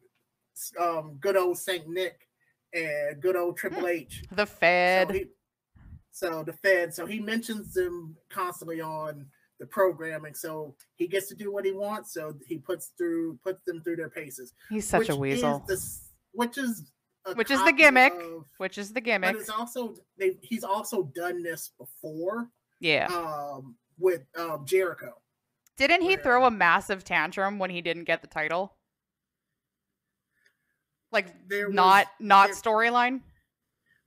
[0.80, 2.28] um, good old Saint Nick
[2.72, 4.22] and good old Triple H.
[4.30, 5.08] The Fed.
[5.08, 5.24] So, he,
[6.12, 6.94] so the Fed.
[6.94, 9.26] So he mentions them constantly on
[9.58, 10.34] the programming.
[10.34, 12.12] So he gets to do what he wants.
[12.12, 14.52] So he puts through puts them through their paces.
[14.70, 15.64] He's such a weasel.
[15.68, 16.02] Is
[16.32, 16.92] the, which is
[17.34, 18.12] which is the gimmick.
[18.12, 19.32] Of, which is the gimmick.
[19.32, 22.50] But it's also they, he's also done this before.
[22.80, 23.06] Yeah.
[23.06, 25.14] Um, with um, Jericho.
[25.76, 28.74] Didn't he throw a massive tantrum when he didn't get the title?
[31.10, 33.20] Like there not not storyline.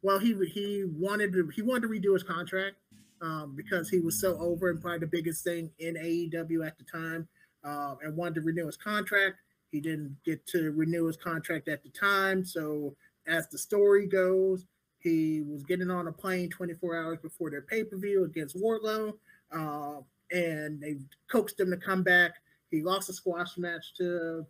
[0.01, 2.75] Well, he he wanted to he wanted to redo his contract
[3.21, 6.83] um, because he was so over and probably the biggest thing in AEW at the
[6.83, 7.27] time,
[7.63, 9.37] uh, and wanted to renew his contract.
[9.71, 12.95] He didn't get to renew his contract at the time, so
[13.27, 14.65] as the story goes,
[14.99, 19.13] he was getting on a plane 24 hours before their pay per view against Wardlow,
[19.51, 20.01] uh,
[20.31, 20.97] and they
[21.31, 22.33] coaxed him to come back.
[22.71, 24.45] He lost a squash match to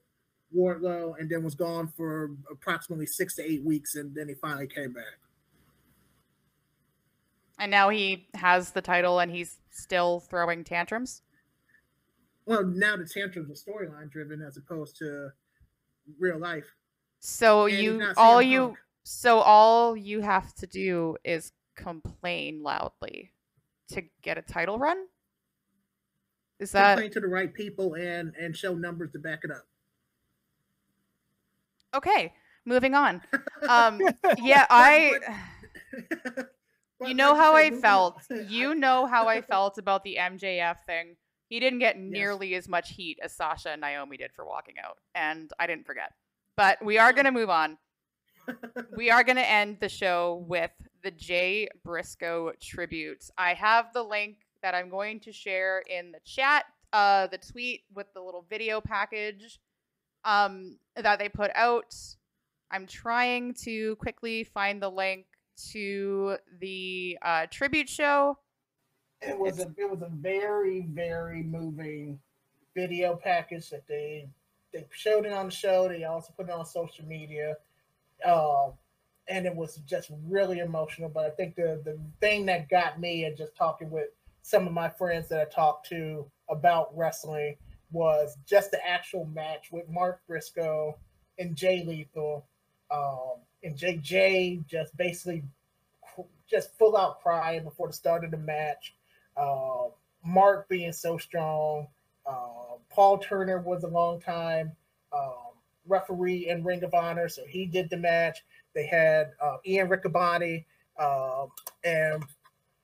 [0.55, 4.67] Wardlow, and then was gone for approximately six to eight weeks, and then he finally
[4.67, 5.19] came back.
[7.59, 11.21] And now he has the title, and he's still throwing tantrums.
[12.45, 15.29] Well, now the tantrums are storyline driven as opposed to
[16.19, 16.65] real life.
[17.19, 18.77] So and you all you punk.
[19.03, 23.31] so all you have to do is complain loudly
[23.89, 24.97] to get a title run.
[26.59, 29.65] Is that complain to the right people and and show numbers to back it up?
[31.95, 32.34] Okay,
[32.65, 33.22] moving on.
[33.68, 33.99] Um,
[34.38, 35.14] yeah, I.
[37.05, 38.22] you know how I felt.
[38.47, 41.15] You know how I felt about the MJF thing.
[41.49, 42.65] He didn't get nearly yes.
[42.65, 46.11] as much heat as Sasha and Naomi did for walking out, and I didn't forget.
[46.55, 47.77] But we are going to move on.
[48.95, 50.72] we are going to end the show with
[51.03, 53.29] the Jay Briscoe tribute.
[53.37, 57.83] I have the link that I'm going to share in the chat, uh, the tweet
[57.93, 59.59] with the little video package
[60.25, 61.95] um, that they put out.
[62.71, 65.25] I'm trying to quickly find the link
[65.71, 68.37] to the uh, tribute show.
[69.21, 72.19] It was a it was a very very moving
[72.75, 74.27] video package that they
[74.73, 75.87] they showed it on the show.
[75.87, 77.55] They also put it on social media,
[78.23, 78.69] uh,
[79.29, 81.09] and it was just really emotional.
[81.09, 84.09] But I think the the thing that got me and just talking with
[84.41, 87.57] some of my friends that I talked to about wrestling
[87.91, 90.97] was just the actual match with Mark Briscoe
[91.37, 92.45] and Jay Lethal.
[92.89, 95.43] Um, and JJ just basically
[96.49, 98.95] just full out crying before the start of the match.
[99.35, 99.89] Uh,
[100.25, 101.87] Mark being so strong.
[102.25, 104.71] Uh, Paul Turner was a long time
[105.13, 105.53] um,
[105.87, 108.43] referee in Ring of Honor, so he did the match.
[108.77, 110.63] They had uh, Ian Riccaboni
[110.99, 111.47] um,
[111.83, 112.23] and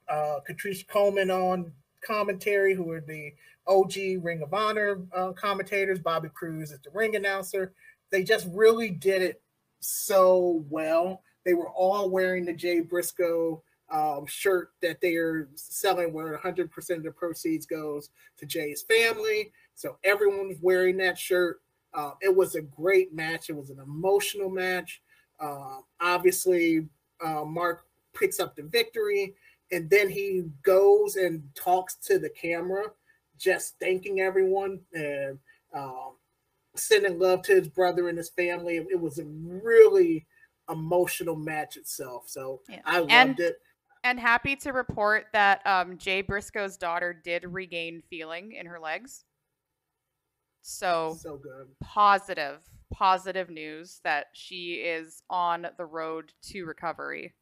[0.09, 1.71] uh, Caprice Coleman on
[2.03, 3.31] commentary, who were the
[3.67, 5.99] OG Ring of Honor uh, commentators.
[5.99, 7.73] Bobby Cruise is the ring announcer.
[8.09, 9.43] They just really did it
[9.81, 11.21] so well.
[11.45, 13.61] They were all wearing the Jay Briscoe
[13.91, 19.51] um, shirt that they are selling, where 100% of the proceeds goes to Jay's family.
[19.75, 21.61] So everyone was wearing that shirt.
[21.93, 23.51] Uh, it was a great match.
[23.51, 25.03] It was an emotional match.
[25.39, 26.87] Uh, obviously,
[27.23, 27.85] uh, Mark
[28.17, 29.35] picks up the victory,
[29.71, 32.85] and then he goes and talks to the camera
[33.37, 35.37] just thanking everyone and
[35.73, 36.13] um,
[36.75, 38.77] sending love to his brother and his family.
[38.77, 40.25] It was a really
[40.69, 42.23] emotional match itself.
[42.27, 42.79] So yeah.
[42.85, 43.55] I loved and, it.
[44.03, 49.25] And happy to report that um, Jay Briscoe's daughter did regain feeling in her legs.
[50.61, 51.67] So, so good.
[51.81, 52.59] Positive,
[52.93, 57.33] positive news that she is on the road to recovery.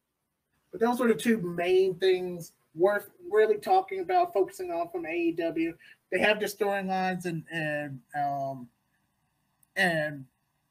[0.70, 5.74] But those were the two main things worth really talking about, focusing on from AEW.
[6.10, 8.68] They have the storylines and and um
[9.76, 10.24] and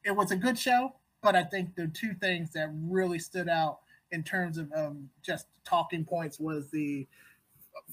[0.04, 3.78] it was a good show, but I think the two things that really stood out
[4.10, 7.06] in terms of um, just talking points was the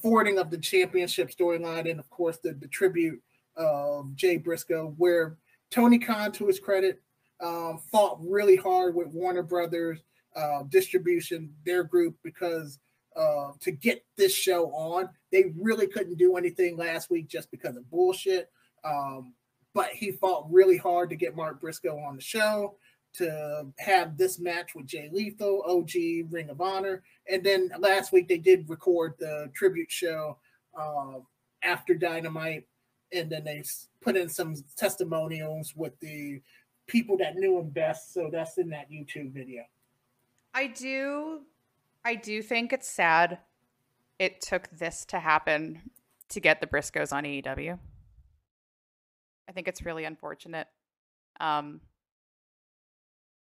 [0.01, 3.21] forwarding of the championship storyline and of course the, the tribute
[3.55, 5.37] of Jay Briscoe, where
[5.71, 7.01] Tony Khan, to his credit,
[7.41, 9.99] um, fought really hard with Warner Brothers
[10.35, 12.79] uh, distribution, their group, because
[13.15, 15.09] uh, to get this show on.
[15.31, 18.49] They really couldn't do anything last week just because of bullshit.
[18.83, 19.33] Um,
[19.73, 22.77] but he fought really hard to get Mark Briscoe on the show.
[23.11, 28.27] to have this match with Jay Lethal, OG, Ring of Honor, and then last week
[28.27, 30.37] they did record the tribute show
[30.79, 31.19] uh,
[31.63, 32.67] after Dynamite,
[33.11, 33.63] and then they
[34.01, 36.41] put in some testimonials with the
[36.87, 38.13] people that knew him best.
[38.13, 39.63] So that's in that YouTube video.
[40.53, 41.41] I do,
[42.03, 43.39] I do think it's sad.
[44.17, 45.81] It took this to happen
[46.29, 47.79] to get the Briscoes on AEW.
[49.47, 50.67] I think it's really unfortunate.
[51.39, 51.81] Um,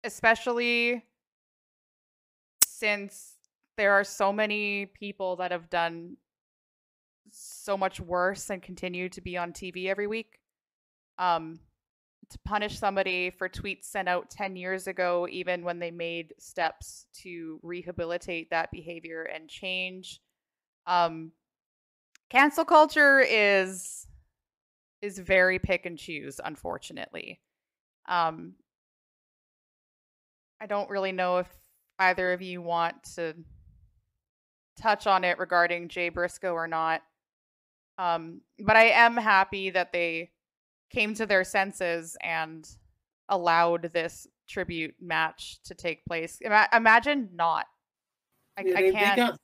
[0.02, 1.04] especially
[2.66, 3.34] since
[3.76, 6.16] there are so many people that have done
[7.30, 10.38] so much worse and continue to be on TV every week.
[11.18, 11.60] Um,
[12.30, 17.06] to punish somebody for tweets sent out 10 years ago, even when they made steps
[17.22, 20.20] to rehabilitate that behavior and change.
[20.86, 21.32] Um,
[22.30, 24.06] cancel culture is
[25.02, 27.40] is very pick and choose, unfortunately.
[28.08, 28.54] Um,
[30.60, 31.48] I don't really know if
[31.98, 33.34] either of you want to
[34.80, 37.02] touch on it regarding Jay Briscoe or not.
[37.98, 40.30] Um, but I am happy that they
[40.90, 42.68] came to their senses and
[43.28, 46.38] allowed this tribute match to take place.
[46.40, 47.66] Ima- imagine not.
[48.56, 49.16] I, Yeah, they- they can't.
[49.16, 49.40] got-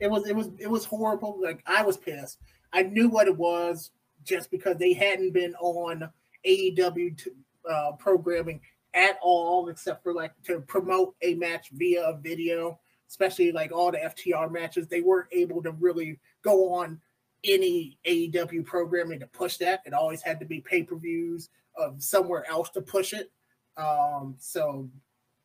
[0.00, 1.38] it was it was it was horrible.
[1.40, 2.38] Like I was pissed.
[2.72, 3.92] I knew what it was
[4.24, 6.10] just because they hadn't been on
[6.44, 7.30] AEW t-
[7.70, 8.60] uh, programming
[8.92, 12.78] at all, except for like to promote a match via a video.
[13.08, 17.00] Especially like all the FTR matches, they weren't able to really go on
[17.44, 19.82] any AEW programming to push that.
[19.84, 23.30] It always had to be pay per views of somewhere else to push it.
[23.76, 24.88] Um, so,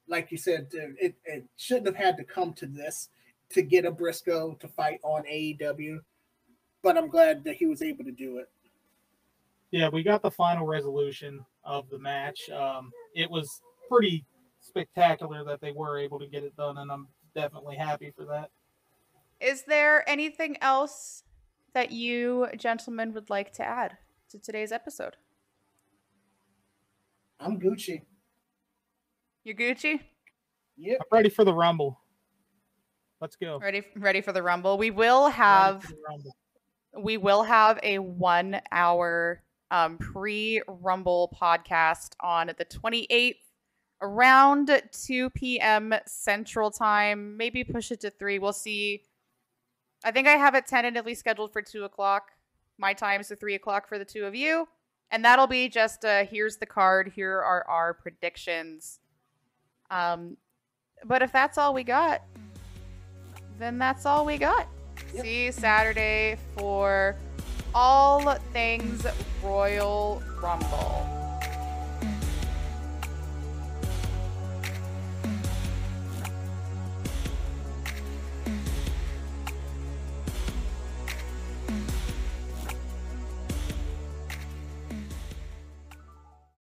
[0.07, 3.09] like you said, it, it shouldn't have had to come to this
[3.49, 5.99] to get a Briscoe to fight on AEW,
[6.83, 8.49] but I'm glad that he was able to do it.
[9.71, 12.49] Yeah, we got the final resolution of the match.
[12.49, 14.25] Um, it was pretty
[14.61, 18.49] spectacular that they were able to get it done, and I'm definitely happy for that.
[19.39, 21.23] Is there anything else
[21.73, 23.97] that you gentlemen would like to add
[24.29, 25.15] to today's episode?
[27.39, 28.01] I'm Gucci.
[29.43, 29.99] You're Gucci?
[30.77, 30.97] Yep.
[31.01, 31.99] I'm ready for the Rumble.
[33.21, 33.59] Let's go.
[33.59, 34.77] Ready ready for the rumble.
[34.77, 36.35] We will have for the Rumble.
[37.03, 43.35] we will have a 1 hour um pre-rumble podcast on the 28th
[44.01, 45.93] around 2 p.m.
[46.07, 47.35] Central Time.
[47.35, 48.39] Maybe push it to 3.
[48.39, 49.03] We'll see.
[50.03, 52.31] I think I have it tentatively scheduled for 2 o'clock.
[52.77, 54.67] My time, so 3 o'clock for the two of you.
[55.11, 57.11] And that'll be just uh, here's the card.
[57.15, 58.99] Here are our predictions.
[59.91, 60.37] Um,
[61.03, 62.21] but if that's all we got,
[63.57, 64.67] then that's all we got.
[65.13, 65.23] Yep.
[65.23, 67.15] See you Saturday for
[67.73, 69.05] all things
[69.43, 71.18] Royal Rumble.